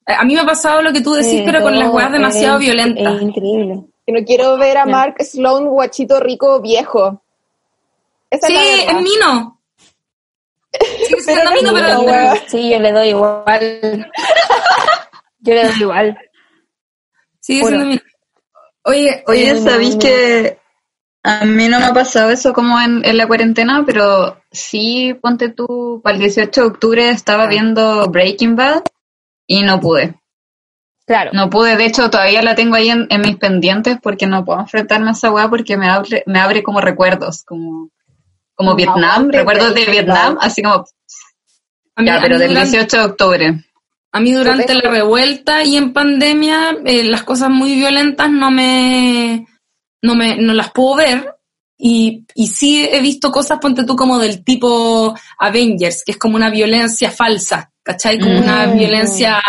[0.07, 2.11] Eh, A mí me ha pasado lo que tú decís, Sí, pero con las weas
[2.11, 3.15] demasiado es- violentas.
[3.15, 3.85] Es increíble.
[4.05, 4.85] Que no quiero ver a.
[4.85, 7.23] Mark Sloan guachito rico viejo.
[8.29, 8.93] Esa Sí, es es.
[9.01, 9.61] Mino.
[11.07, 12.37] Sigue siendo Mino, pero weón.
[12.47, 14.11] Sí, yo le doy igual.
[15.39, 16.17] Yo le doy igual.
[17.39, 17.69] sigue Puro.
[17.71, 18.01] siendo Mino.
[18.85, 19.99] Oye, oye, no, ¿sabéis no.
[20.01, 20.59] que
[21.23, 25.49] a mí no me ha pasado eso como en, en la cuarentena, pero sí, ponte
[25.49, 28.83] tú, para el 18 de octubre estaba viendo Breaking Bad
[29.47, 30.15] y no pude.
[31.07, 31.31] Claro.
[31.33, 34.59] No pude, de hecho todavía la tengo ahí en, en mis pendientes porque no puedo
[34.59, 37.89] enfrentarme a esa weá porque me abre, me abre como recuerdos, como,
[38.55, 40.85] como No, Vietnam, recuerdos de Vietnam, así como
[41.97, 43.63] mí- Ya, pero del durante- 18 de octubre.
[44.15, 49.45] A mí durante la revuelta y en pandemia eh, las cosas muy violentas no me
[50.01, 51.35] no me no las puedo ver
[51.77, 56.37] y, y sí he visto cosas ponte tú como del tipo Avengers que es como
[56.37, 58.17] una violencia falsa ¿cachai?
[58.19, 58.77] como una Mm.
[58.77, 59.41] violencia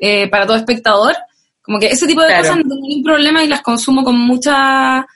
[0.00, 1.14] eh, para todo espectador
[1.62, 2.42] como que ese tipo de Claro.
[2.42, 5.06] cosas no tengo ningún problema y las consumo con mucha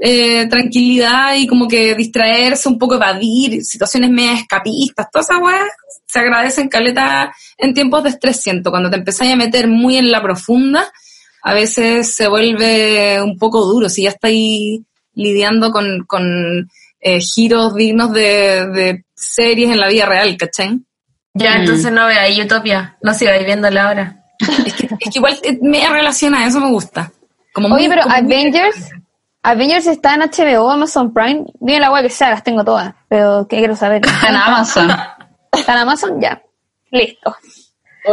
[0.00, 5.68] eh, tranquilidad y como que distraerse, un poco evadir situaciones media escapistas, todas esas weas
[6.06, 10.10] se agradecen caleta en tiempos de estrés, siento, cuando te empezáis a meter muy en
[10.10, 10.84] la profunda,
[11.42, 14.80] a veces se vuelve un poco duro, si ya estáis
[15.14, 16.68] lidiando con, con
[17.00, 20.80] eh, giros dignos de, de series en la vida real, ¿cachai?
[21.34, 21.60] Ya, Mm.
[21.60, 22.96] entonces no veáis Utopia.
[23.02, 24.16] No sigáis viéndola ahora.
[24.66, 27.12] Es que, es que igual eh, me relaciona, eso me gusta.
[27.52, 28.34] Como Oye, muy- pero como muy-
[29.50, 31.44] Avengers, está en HBO, Amazon Prime.
[31.60, 32.94] Dime la web que sea, las tengo todas.
[33.08, 34.02] Pero ¿qué quiero saber?
[34.06, 34.90] Está en Amazon.
[35.52, 36.20] ¿Está en Amazon?
[36.20, 36.42] Ya.
[36.90, 37.36] Listo.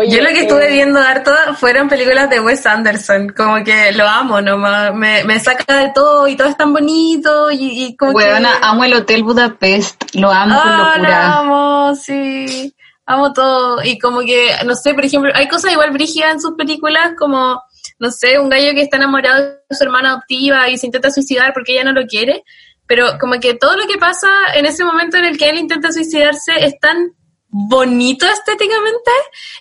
[0.09, 4.07] Yo lo que estuve eh, viendo harto fueron películas de Wes Anderson, como que lo
[4.07, 8.13] amo nomás, me, me saca de todo y todo es tan bonito y, y como
[8.13, 8.65] Weona, que...
[8.65, 11.37] amo el Hotel Budapest, lo amo con Ah, lo locura.
[11.37, 12.73] amo, sí,
[13.05, 16.55] amo todo y como que, no sé, por ejemplo, hay cosas igual brígidas en sus
[16.55, 17.61] películas como,
[17.99, 21.53] no sé, un gallo que está enamorado de su hermana adoptiva y se intenta suicidar
[21.53, 22.43] porque ella no lo quiere,
[22.87, 25.91] pero como que todo lo que pasa en ese momento en el que él intenta
[25.91, 27.13] suicidarse es tan
[27.47, 29.11] bonito estéticamente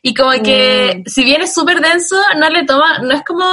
[0.03, 3.45] y como que si bien es súper denso, no le toma, no es como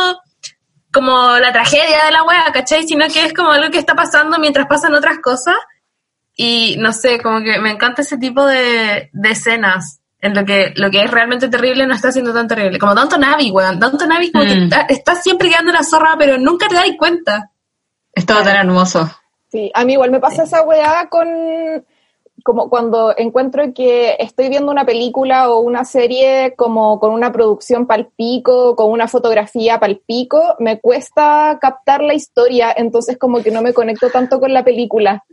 [0.92, 2.88] como la tragedia de la wea, ¿cachai?
[2.88, 5.56] Sino que es como algo que está pasando mientras pasan otras cosas.
[6.36, 10.74] Y no sé, como que me encanta ese tipo de, de escenas en lo que
[10.76, 12.78] lo que es realmente terrible no está siendo tan terrible.
[12.80, 13.80] Como Downton Abbey, weón.
[13.80, 14.64] Downton Abbey como que Mm.
[14.64, 17.52] está, está siempre quedando la zorra, pero nunca te das cuenta.
[18.14, 19.10] Es todo tan hermoso.
[19.52, 21.28] Sí, a mí igual me pasa esa weá con
[22.44, 27.86] como cuando encuentro que estoy viendo una película o una serie como con una producción
[27.86, 33.74] palpico, con una fotografía palpico, me cuesta captar la historia, entonces como que no me
[33.74, 35.24] conecto tanto con la película.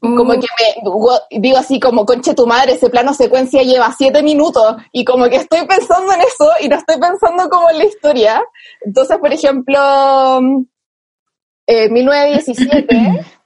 [0.00, 4.76] Como que me digo así como, conche tu madre, ese plano secuencia lleva siete minutos
[4.92, 8.42] y como que estoy pensando en eso y no estoy pensando como en la historia.
[8.80, 10.40] Entonces, por ejemplo,
[11.66, 13.38] eh, 1917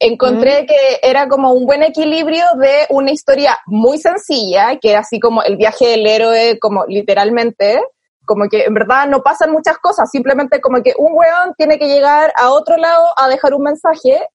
[0.00, 5.20] encontré que era como un buen equilibrio de una historia muy sencilla, que era así
[5.20, 7.80] como el viaje del héroe, como literalmente,
[8.24, 11.86] como que en verdad no pasan muchas cosas, simplemente como que un weón tiene que
[11.86, 14.26] llegar a otro lado a dejar un mensaje,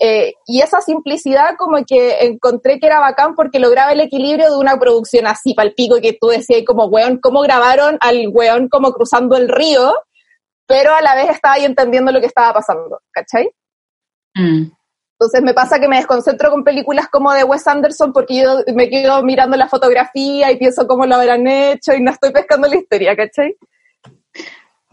[0.00, 4.56] eh, y esa simplicidad como que encontré que era bacán porque lograba el equilibrio de
[4.56, 9.36] una producción así palpico que tú decías como, weón, ¿cómo grabaron al weón como cruzando
[9.36, 9.94] el río?
[10.66, 13.50] Pero a la vez estaba ahí entendiendo lo que estaba pasando, ¿cachai?
[14.34, 14.70] Mm.
[15.20, 18.88] Entonces me pasa que me desconcentro con películas como de Wes Anderson porque yo me
[18.88, 22.76] quedo mirando la fotografía y pienso cómo lo habrán hecho y no estoy pescando la
[22.76, 23.56] historia, ¿cachai?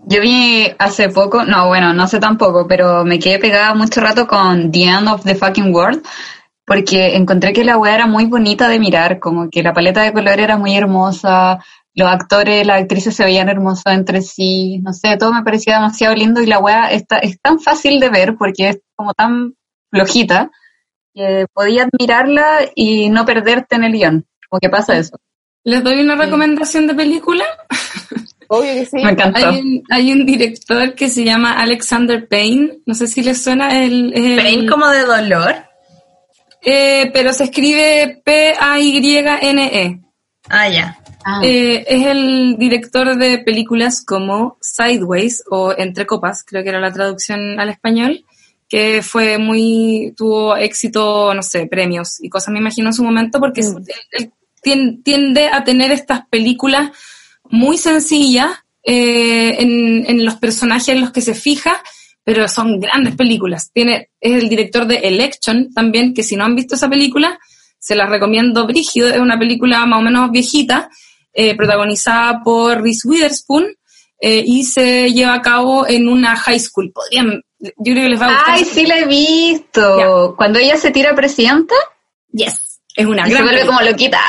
[0.08, 4.28] Yo vi hace poco, no, bueno, no sé tampoco, pero me quedé pegada mucho rato
[4.28, 6.06] con The End of the Fucking World,
[6.64, 10.14] porque encontré que la weá era muy bonita de mirar, como que la paleta de
[10.14, 11.58] color era muy hermosa,
[11.96, 16.14] los actores, las actrices se veían hermosos entre sí, no sé, todo me parecía demasiado
[16.14, 19.56] lindo y la weá está, es tan fácil de ver porque es como tan
[19.90, 20.52] flojita
[21.16, 25.18] que podías mirarla y no perderte en el guion, como que pasa eso.
[25.64, 27.46] ¿Les doy una recomendación de película?
[28.48, 28.98] Obvio que sí.
[28.98, 29.38] Me encantó.
[29.48, 33.84] Hay un, hay un director que se llama Alexander Payne, no sé si les suena
[33.84, 34.14] el...
[34.16, 35.56] el- Pain como de dolor.
[36.62, 40.00] Eh, pero se escribe P-A-Y-N-E.
[40.50, 40.98] Ah, ya.
[41.44, 46.92] Eh, es el director de películas como Sideways o Entre Copas, creo que era la
[46.94, 48.24] traducción al español,
[48.70, 53.40] que fue muy, tuvo éxito, no sé, premios y cosas, me imagino en su momento,
[53.40, 54.32] porque es- él- él
[54.64, 56.92] tien- tiende a tener estas películas
[57.56, 58.52] muy sencillas
[58.84, 61.82] eh, en, en los personajes en los que se fija,
[62.24, 63.72] pero son grandes películas.
[63.74, 67.40] Tiene, es el director de Election también, que si no han visto esa película,
[67.80, 70.90] se la recomiendo brígido, es una película más o menos viejita,
[71.34, 73.66] eh, protagonizada por Reese Witherspoon,
[74.20, 76.92] eh, y se lleva a cabo en una high school.
[76.92, 78.56] Podrían, yo creo que les va a gustar.
[78.56, 80.36] Ay, sí la he visto.
[80.36, 81.76] Cuando ella se tira presidenta.
[82.32, 82.75] Yes.
[82.96, 83.78] Es una y se gran vuelve película.
[83.78, 84.20] como loquita.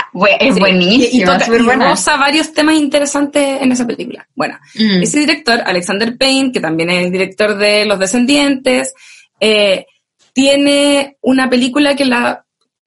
[0.41, 1.17] Es Sí, buenísima, y,
[1.57, 1.95] y buena.
[2.17, 4.27] varios temas interesantes en esa película.
[4.35, 5.03] Bueno, Mm.
[5.03, 8.93] ese director, Alexander Payne, que también es el director de Los Descendientes,
[9.41, 9.87] eh,
[10.33, 12.45] tiene una película que la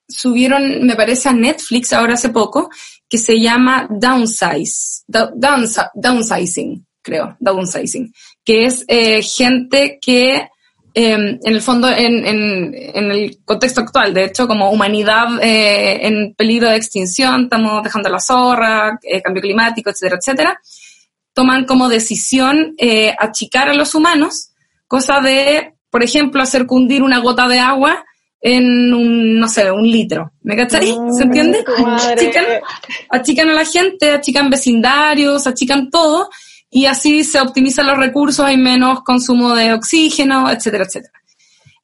[0.08, 2.70] subieron, me parece, a Netflix ahora hace poco,
[3.08, 8.14] que se llama Downsize, Down- Downsi- Downsizing, creo, Downsizing,
[8.44, 10.50] que es eh, gente que
[10.94, 16.08] eh, en el fondo, en, en, en, el contexto actual, de hecho, como humanidad eh,
[16.08, 20.62] en peligro de extinción, estamos dejando la zorra, eh, cambio climático, etcétera, etcétera,
[21.34, 24.52] toman como decisión eh, achicar a los humanos,
[24.88, 28.04] cosa de, por ejemplo, hacer cundir una gota de agua
[28.42, 30.32] en un, no sé, un litro.
[30.42, 30.96] ¿Me cachai?
[31.12, 31.64] ¿Se entiende?
[31.86, 32.46] Achican,
[33.10, 36.30] achican a la gente, achican vecindarios, achican todo,
[36.70, 41.14] y así se optimizan los recursos, hay menos consumo de oxígeno, etcétera, etcétera.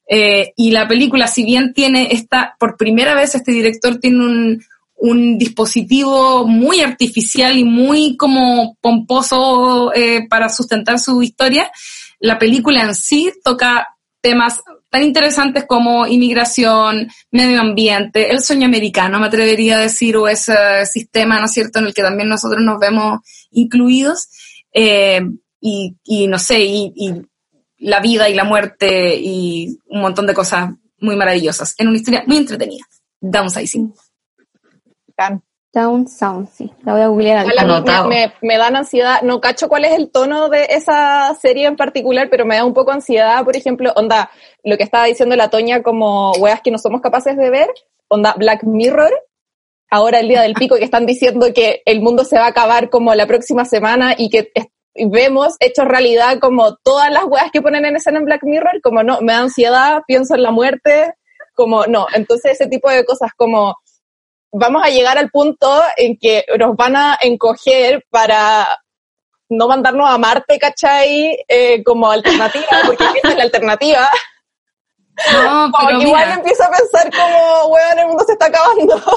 [0.08, 4.64] Eh, y la película, si bien tiene esta, por primera vez este director tiene un,
[4.96, 11.70] un dispositivo muy artificial y muy como pomposo eh, para sustentar su historia,
[12.20, 13.88] la película en sí toca
[14.20, 20.26] temas tan interesantes como inmigración, medio ambiente, el sueño americano, me atrevería a decir, o
[20.26, 23.20] ese sistema, ¿no es cierto?, en el que también nosotros nos vemos
[23.50, 24.28] incluidos.
[24.78, 25.22] Eh,
[25.58, 27.14] y, y, no sé, y, y,
[27.78, 32.24] la vida y la muerte y un montón de cosas muy maravillosas en una historia
[32.26, 32.84] muy entretenida.
[33.20, 33.94] Downsizing.
[35.72, 36.72] Downsizing.
[36.84, 37.46] La voy a googlear.
[37.46, 39.22] Me, me, me, dan ansiedad.
[39.22, 42.74] No cacho cuál es el tono de esa serie en particular, pero me da un
[42.74, 44.30] poco ansiedad, por ejemplo, onda,
[44.62, 47.68] lo que estaba diciendo la Toña como weas que no somos capaces de ver,
[48.08, 49.12] onda Black Mirror,
[49.90, 52.90] ahora el día del pico que están diciendo que el mundo se va a acabar
[52.90, 54.50] como la próxima semana y que
[55.10, 59.02] vemos hecho realidad como todas las weas que ponen en escena en Black Mirror, como
[59.02, 61.14] no, me da ansiedad, pienso en la muerte,
[61.54, 62.06] como no.
[62.14, 63.76] Entonces ese tipo de cosas como
[64.52, 68.66] vamos a llegar al punto en que nos van a encoger para
[69.48, 71.44] no mandarnos a Marte, ¿cachai?
[71.46, 74.10] Eh, como alternativa, porque esa es la alternativa.
[75.32, 79.02] No, pero igual empiezo a pensar como, weón, el mundo se está acabando.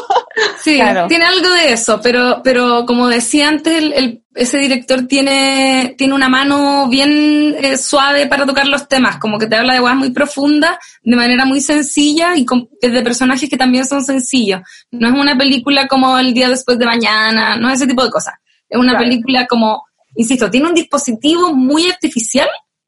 [0.61, 1.07] Sí, claro.
[1.07, 6.13] tiene algo de eso, pero, pero como decía antes, el, el, ese director tiene, tiene
[6.13, 9.97] una mano bien eh, suave para tocar los temas, como que te habla de weas
[9.97, 14.61] muy profundas, de manera muy sencilla y con, de personajes que también son sencillos.
[14.91, 18.11] No es una película como El día después de mañana, no es ese tipo de
[18.11, 18.35] cosas.
[18.69, 19.05] Es una claro.
[19.05, 19.83] película como,
[20.15, 22.47] insisto, tiene un dispositivo muy artificial,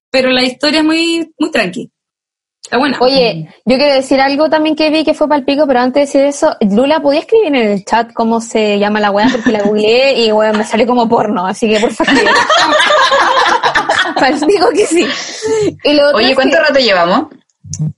[0.10, 1.92] pero la historia es muy, muy tranqui.
[2.72, 2.98] Está buena.
[3.02, 6.14] Oye, yo quiero decir algo también que vi que fue para el pico, pero antes
[6.14, 9.28] de decir eso, Lula, ¿podía escribir en el chat cómo se llama la weá?
[9.30, 12.14] Porque la googleé y weá, me salió como porno, así que por favor.
[14.48, 15.06] digo que sí.
[15.84, 17.26] Y lo Oye, ¿cuánto que, rato llevamos?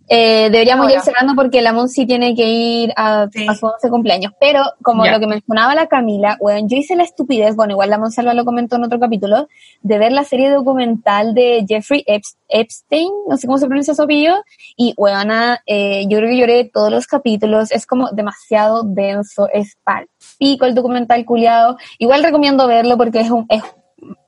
[0.08, 3.48] Eh, deberíamos ir cerrando porque la Monsi tiene que ir a, sí.
[3.48, 4.34] a su 11 cumpleaños.
[4.40, 7.98] Pero, como lo que mencionaba la Camila, bueno, yo hice la estupidez, bueno, igual la
[7.98, 9.48] Monsalva lo comentó en otro capítulo,
[9.82, 12.04] de ver la serie documental de Jeffrey
[12.48, 14.44] Epstein, no sé cómo se pronuncia su apellido,
[14.76, 19.78] y, bueno, eh, yo creo que lloré todos los capítulos, es como demasiado denso, es
[19.84, 20.08] pal
[20.38, 21.78] pico el documental culiado.
[22.00, 23.64] Igual recomiendo verlo porque es un, es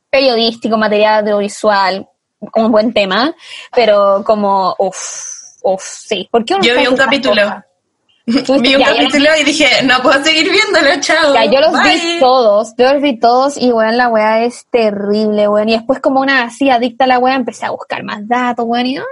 [0.09, 2.07] periodístico, material audiovisual,
[2.55, 3.33] un buen tema,
[3.75, 5.34] pero como, uff,
[5.65, 6.27] Uf, sí.
[6.29, 7.41] ¿Por qué Yo vi un capítulo.
[8.27, 11.33] vi un ya, capítulo y dije, no puedo seguir viéndolo, chao.
[11.33, 11.93] Ya, yo los Bye.
[11.95, 15.69] vi todos, yo los vi todos y, weón, la weá es terrible, weón.
[15.69, 18.85] Y después como una así adicta a la weá, empecé a buscar más datos, weón,
[18.85, 19.03] y ay,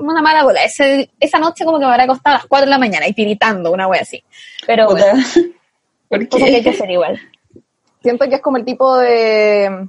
[0.00, 0.64] una mala bola.
[0.64, 3.12] Ese, esa noche como que me habrá costado a las 4 de la mañana y
[3.12, 4.24] tiritando, una weá así.
[4.66, 5.04] Pero bueno,
[6.08, 6.38] ¿Por qué?
[6.38, 7.20] que hay que hacer igual.
[8.02, 9.86] Siento que es como el tipo de,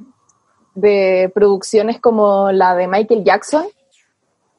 [0.76, 3.68] de producciones como la de Michael Jackson.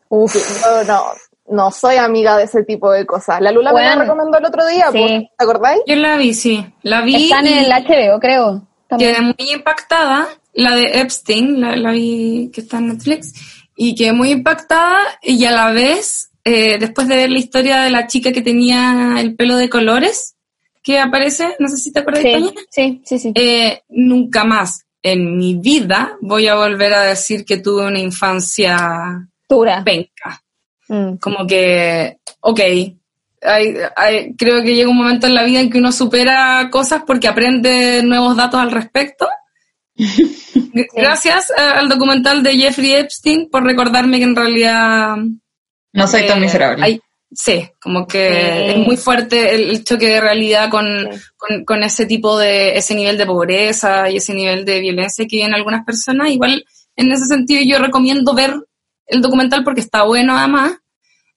[0.08, 1.04] Uf, no, no,
[1.51, 3.40] no soy amiga de ese tipo de cosas.
[3.40, 5.28] La Lula bueno, me la recomendó el otro día, sí.
[5.36, 5.80] ¿te acordáis?
[5.86, 6.64] Yo la vi, sí.
[6.82, 7.24] La vi.
[7.24, 8.66] Está en el HBO, creo.
[8.88, 9.14] También.
[9.14, 10.28] Quedé muy impactada.
[10.53, 13.34] La de Epstein, la, la, vi que está en Netflix.
[13.76, 17.90] Y quedé muy impactada y a la vez, eh, después de ver la historia de
[17.90, 20.36] la chica que tenía el pelo de colores,
[20.82, 22.61] que aparece, no sé si te acuerdas sí, de España.
[22.70, 23.32] Sí, sí, sí.
[23.34, 29.26] Eh, nunca más en mi vida voy a volver a decir que tuve una infancia
[29.48, 29.82] dura.
[29.84, 30.42] Penca.
[30.91, 31.18] Mm.
[31.18, 32.61] Como que, ok,
[33.43, 37.05] hay, hay, creo que llega un momento en la vida en que uno supera cosas
[37.07, 39.28] porque aprende nuevos datos al respecto.
[40.95, 45.16] Gracias al documental de Jeffrey Epstein por recordarme que en realidad...
[45.93, 46.84] No soy eh, tan miserable.
[46.84, 48.70] Hay, sí, como que sí.
[48.70, 51.20] es muy fuerte el, el choque de realidad con, sí.
[51.36, 55.36] con, con, ese tipo de, ese nivel de pobreza y ese nivel de violencia que
[55.36, 56.30] viven algunas personas.
[56.30, 56.64] Igual,
[56.97, 58.55] en ese sentido, yo recomiendo ver
[59.11, 60.72] el documental porque está bueno además,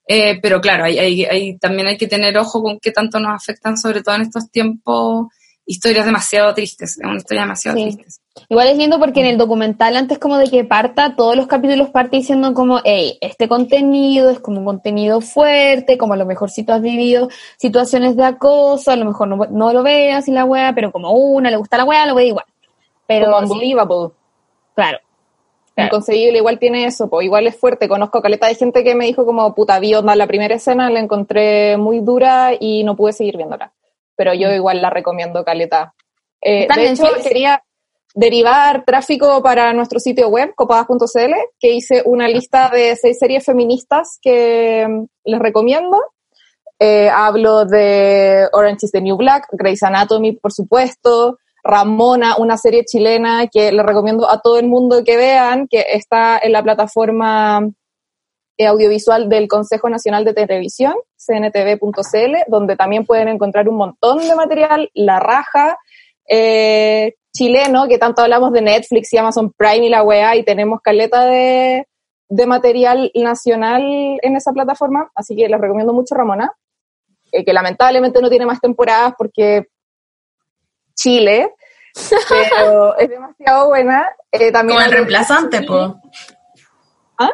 [0.06, 3.34] eh, pero claro, hay, hay, hay, también hay que tener ojo con qué tanto nos
[3.34, 5.26] afectan, sobre todo en estos tiempos,
[5.66, 7.84] historias demasiado tristes, es una historia demasiado sí.
[7.84, 8.20] triste.
[8.48, 11.90] Igual es lindo porque en el documental, antes como de que parta, todos los capítulos
[11.90, 16.50] parte diciendo como, hey, este contenido es como un contenido fuerte, como a lo mejor
[16.50, 20.32] si tú has vivido situaciones de acoso, a lo mejor no, no lo veas y
[20.32, 22.46] la wea, pero como una le gusta la wea, lo ve igual.
[23.06, 24.14] Pero como unbelievable.
[24.74, 24.98] Claro.
[25.76, 27.88] Inconcebible igual tiene eso, pues igual es fuerte.
[27.88, 31.00] Conozco caleta de gente que me dijo como, puta, vi onda la primera escena, la
[31.00, 33.72] encontré muy dura y no pude seguir viéndola.
[34.16, 35.94] Pero yo igual la recomiendo caleta.
[36.40, 37.62] Eh, ¿Está en de hecho, quería
[38.14, 44.18] derivar tráfico para nuestro sitio web, copadas.cl, que hice una lista de seis series feministas
[44.22, 46.00] que mm, les recomiendo.
[46.78, 52.84] Eh, hablo de Orange is the New Black, Grey's Anatomy, por supuesto, Ramona, una serie
[52.84, 57.66] chilena que le recomiendo a todo el mundo que vean, que está en la plataforma
[58.58, 64.34] eh, audiovisual del Consejo Nacional de Televisión, cntv.cl, donde también pueden encontrar un montón de
[64.34, 65.78] material, La Raja,
[66.28, 70.82] eh, chileno, que tanto hablamos de Netflix y Amazon Prime y la weá, y tenemos
[70.82, 71.88] caleta de,
[72.28, 73.82] de material nacional
[74.20, 76.52] en esa plataforma, así que les recomiendo mucho Ramona,
[77.32, 79.66] eh, que lamentablemente no tiene más temporadas porque
[80.94, 81.52] Chile,
[82.28, 84.08] pero es demasiado buena.
[84.32, 86.00] Eh, también Como el reemplazante, po.
[87.18, 87.30] ¿Ah?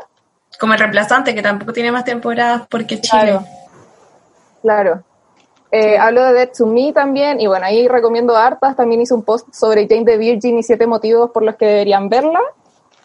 [0.58, 3.22] Como el reemplazante, que tampoco tiene más temporadas porque Chile.
[3.22, 3.44] Claro.
[4.62, 5.02] Claro.
[5.72, 8.76] Eh, Hablo de Dead to Me también, y bueno, ahí recomiendo hartas.
[8.76, 12.08] También hice un post sobre Jane the Virgin y siete motivos por los que deberían
[12.08, 12.40] verla.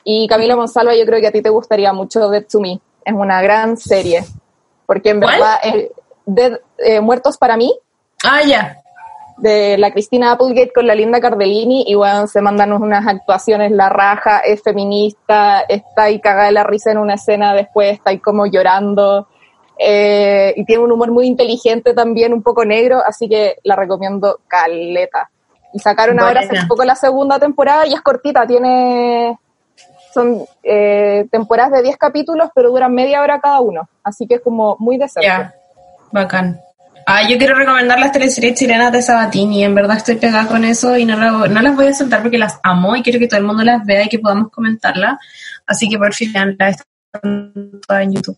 [0.04, 2.80] Y Camila Monsalva, yo creo que a ti te gustaría mucho Dead to Me.
[3.04, 4.24] Es una gran serie.
[4.86, 5.34] Porque en ¿Cuál?
[5.40, 5.92] verdad, eh,
[6.26, 7.74] Dead- eh, Muertos para mí,
[8.24, 8.78] Ah, ya.
[9.38, 13.90] De la Cristina Applegate con la Linda Cardellini, y bueno, se mandan unas actuaciones, la
[13.90, 18.20] raja, es feminista, está ahí cagada de la risa en una escena, después está ahí
[18.20, 19.28] como llorando,
[19.78, 24.40] eh, y tiene un humor muy inteligente también, un poco negro, así que la recomiendo
[24.48, 25.30] caleta.
[25.74, 29.38] Y sacaron ahora hace poco la segunda temporada y es cortita, tiene
[30.14, 34.42] son eh, temporadas de 10 capítulos, pero duran media hora cada uno, así que es
[34.42, 35.28] como muy decente.
[35.28, 35.54] Ya.
[36.14, 36.62] Bacán.
[37.08, 39.64] Ah, yo quiero recomendar las teleseries chilenas de Sabatini.
[39.64, 42.38] En verdad estoy pegada con eso y no, la- no las voy a soltar porque
[42.40, 45.18] las amo y quiero que todo el mundo las vea y que podamos comentarlas.
[45.68, 46.78] Así que por fin veanlas,
[47.14, 47.54] están
[47.88, 48.38] todas en YouTube.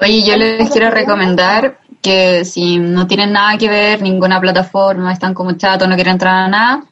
[0.00, 5.34] Oye, yo les quiero recomendar que si no tienen nada que ver, ninguna plataforma, están
[5.34, 6.84] como chatos, no quieren entrar a nada,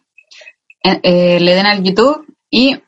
[0.84, 2.80] eh, eh, le den al YouTube y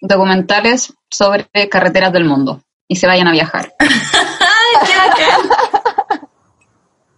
[0.00, 3.74] documentales sobre carreteras del mundo y se vayan a viajar.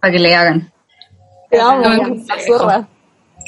[0.01, 0.71] Para que le hagan.
[1.49, 1.83] Te amo,
[2.47, 2.87] zorra.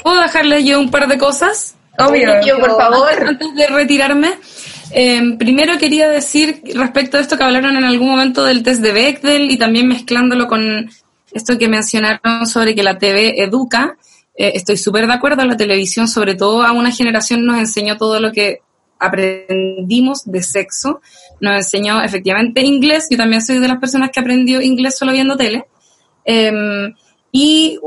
[0.04, 1.76] ¿Puedo dejarle yo un par de cosas?
[1.98, 2.32] Obvio.
[2.40, 3.28] Obvio, por favor.
[3.28, 4.34] Antes de retirarme,
[4.92, 8.92] eh, primero quería decir respecto a esto que hablaron en algún momento del test de
[8.92, 10.90] Bechdel y también mezclándolo con
[11.32, 13.98] esto que mencionaron sobre que la TV educa.
[14.36, 18.20] eh, estoy súper de acuerdo, la televisión, sobre todo a una generación, nos enseñó todo
[18.20, 18.62] lo que
[19.00, 21.02] aprendimos de sexo,
[21.40, 25.36] nos enseñó efectivamente inglés, yo también soy de las personas que aprendió inglés solo viendo
[25.36, 25.66] tele,
[26.26, 26.94] Em,
[27.32, 27.80] y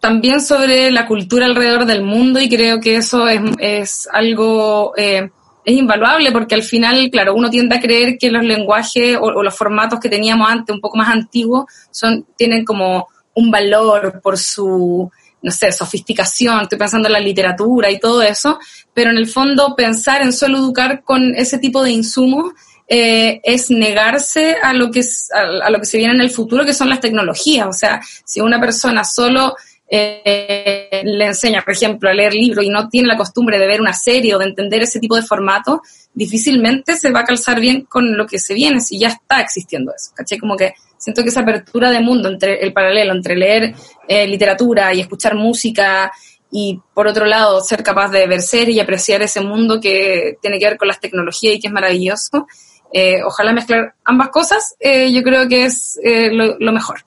[0.00, 5.30] también sobre la cultura alrededor del mundo y creo que eso es, es algo, eh,
[5.64, 9.42] es invaluable porque al final, claro, uno tiende a creer que los lenguajes o, o
[9.42, 14.38] los formatos que teníamos antes, un poco más antiguos, son, tienen como un valor por
[14.38, 15.10] su,
[15.42, 18.58] no sé, sofisticación, estoy pensando en la literatura y todo eso,
[18.94, 22.52] pero en el fondo pensar en solo educar con ese tipo de insumos
[22.94, 26.66] eh, es negarse a lo que es- a, lo que se viene en el futuro,
[26.66, 27.66] que son las tecnologías.
[27.66, 29.56] O sea, si una persona solo
[29.94, 33.80] eh, le enseña, por ejemplo, a leer libros y no tiene la costumbre de ver
[33.80, 35.80] una serie o de entender ese tipo de formato,
[36.12, 39.92] difícilmente se va a calzar bien con lo que se viene, si ya está existiendo
[39.94, 40.10] eso.
[40.14, 40.38] ¿Cachai?
[40.38, 43.74] Como que siento que esa apertura de mundo entre el paralelo entre leer
[44.06, 46.12] eh, literatura y escuchar música
[46.50, 50.66] y por otro lado ser capaz de ver y apreciar ese mundo que tiene que
[50.66, 52.46] ver con las tecnologías y que es maravilloso.
[52.92, 57.04] Eh, ojalá mezclar ambas cosas, eh, yo creo que es eh, lo, mejor.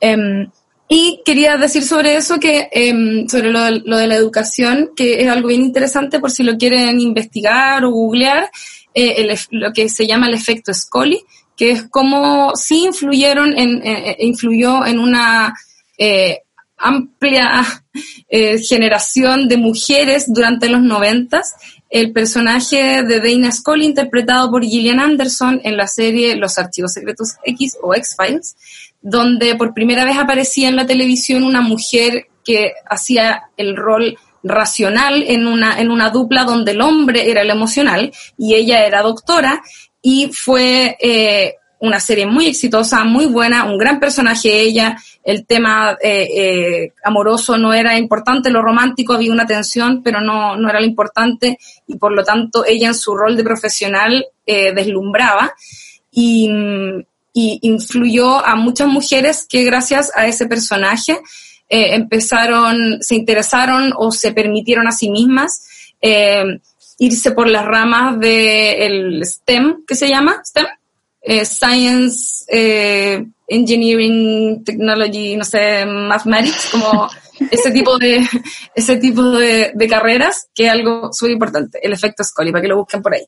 [0.00, 0.50] Em,
[0.88, 5.48] y quería decir sobre eso que, em, sobre lo, de- la educación, que es algo
[5.48, 8.50] bien interesante por si lo quieren investigar o googlear,
[9.50, 11.20] lo que se llama el efecto Scully,
[11.56, 13.82] que es como sí influyeron en,
[14.18, 15.54] influyó en una
[16.76, 17.64] amplia
[18.28, 21.54] eh, generación de mujeres durante los noventas.
[21.90, 27.34] El personaje de Dana Scully, interpretado por Gillian Anderson en la serie Los Archivos Secretos
[27.44, 28.56] X o X-Files,
[29.00, 35.22] donde por primera vez aparecía en la televisión una mujer que hacía el rol racional
[35.22, 39.62] en una, en una dupla donde el hombre era el emocional y ella era doctora
[40.02, 41.54] y fue eh,
[41.84, 47.58] una serie muy exitosa, muy buena, un gran personaje ella, el tema eh, eh, amoroso
[47.58, 51.96] no era importante, lo romántico había una tensión, pero no, no era lo importante y
[51.96, 55.54] por lo tanto ella en su rol de profesional eh, deslumbraba
[56.10, 56.50] y,
[57.36, 61.18] influyó a muchas mujeres que gracias a ese personaje
[61.68, 65.66] empezaron, se interesaron o se permitieron a sí mismas
[66.98, 70.66] irse por las ramas del STEM, que se llama STEM,
[71.24, 77.08] eh, Science, eh, Engineering, Technology, no sé, Mathematics, como
[77.50, 78.26] ese tipo de
[78.74, 82.76] ese tipo de, carreras, que es algo súper importante, el efecto Scully, para que lo
[82.76, 83.24] busquen por ahí.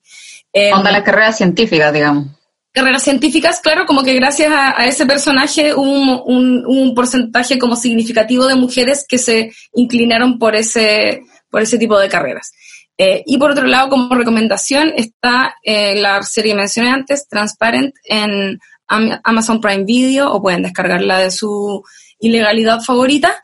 [0.52, 2.26] Eh, Onda las carreras científicas, digamos.
[2.72, 8.46] Carreras científicas, claro, como que gracias a, ese personaje hubo un, un, porcentaje como significativo
[8.46, 12.52] de mujeres que se inclinaron por ese, por ese tipo de carreras.
[12.98, 17.94] Eh, y por otro lado, como recomendación, está eh, la serie que mencioné antes, Transparent,
[18.04, 21.82] en Amazon Prime Video, o pueden descargarla de su
[22.20, 23.34] ilegalidad favorita,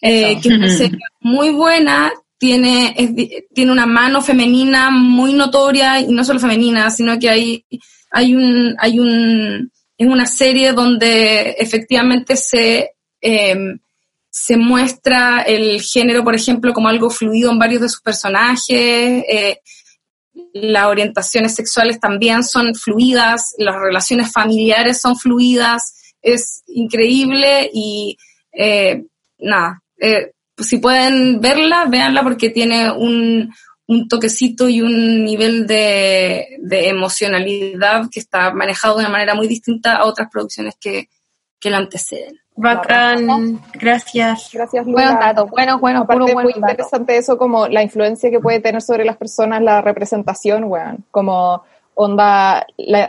[0.00, 0.90] eh, que es
[1.20, 2.94] muy buena, tiene,
[3.52, 7.64] tiene una mano femenina muy notoria, y no solo femenina, sino que hay,
[8.10, 13.78] hay un, hay un, es una serie donde efectivamente se, em,
[14.30, 19.58] se muestra el género, por ejemplo, como algo fluido en varios de sus personajes, eh,
[20.52, 28.16] las orientaciones sexuales también son fluidas, las relaciones familiares son fluidas, es increíble y
[28.52, 29.04] eh,
[29.38, 33.52] nada, eh, si pueden verla, véanla porque tiene un,
[34.08, 39.96] toquecito y un nivel de, de, emocionalidad que está manejado de una manera muy distinta
[39.96, 41.08] a otras producciones que,
[41.58, 42.38] que la anteceden.
[42.60, 44.50] Bacán, gracias.
[44.52, 45.34] Gracias, Lula.
[45.50, 49.62] Bueno, bueno, Aparte, muy interesante eso, como la influencia que puede tener sobre las personas
[49.62, 51.04] la representación, weón.
[51.10, 51.62] Como
[51.94, 52.66] onda,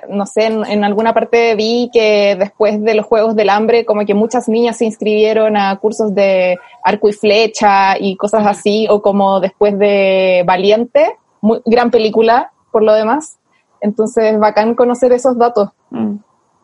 [0.09, 4.13] no sé, en, alguna parte vi que después de los Juegos del Hambre, como que
[4.13, 9.41] muchas niñas se inscribieron a cursos de arco y flecha y cosas así, o como
[9.41, 13.37] después de Valiente, muy, gran película, por lo demás.
[13.81, 15.69] Entonces, bacán conocer esos datos.
[15.89, 16.15] Mm.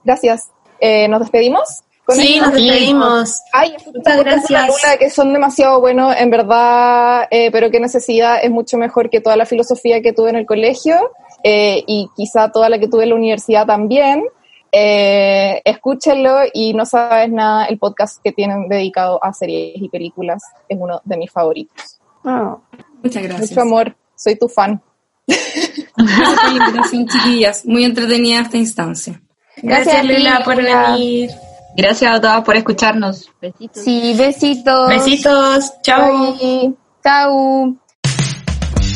[0.06, 0.52] Gracias.
[0.80, 1.84] Eh, ¿Nos despedimos?
[2.16, 3.42] Sí, nos despedimos.
[3.52, 4.98] Ay, muchas gracias.
[5.00, 9.36] que son demasiado buenos, en verdad, eh, pero qué necesidad es mucho mejor que toda
[9.36, 11.12] la filosofía que tuve en el colegio
[11.44, 14.24] eh, y quizá toda la que tuve en la universidad también.
[14.72, 20.44] Eh, escúchenlo y no sabes nada, el podcast que tienen dedicado a series y películas
[20.68, 22.00] es uno de mis favoritos.
[22.24, 22.58] Ah.
[23.02, 23.52] muchas gracias.
[23.52, 24.82] Mucho amor, soy tu fan.
[25.98, 27.66] Gracias chiquillas.
[27.66, 29.22] Muy entretenida esta instancia.
[29.62, 31.32] Gracias, Lila, por venir.
[31.78, 33.32] Gracias a todas por escucharnos.
[33.40, 33.84] Besitos.
[33.84, 34.90] Sí, besitos.
[34.90, 35.74] Besitos.
[35.84, 36.36] Chao.
[37.04, 37.78] Chao.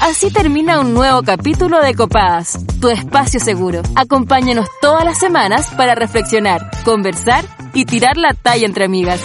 [0.01, 3.83] Así termina un nuevo capítulo de Copadas, tu espacio seguro.
[3.95, 9.21] Acompáñanos todas las semanas para reflexionar, conversar y tirar la talla entre amigas.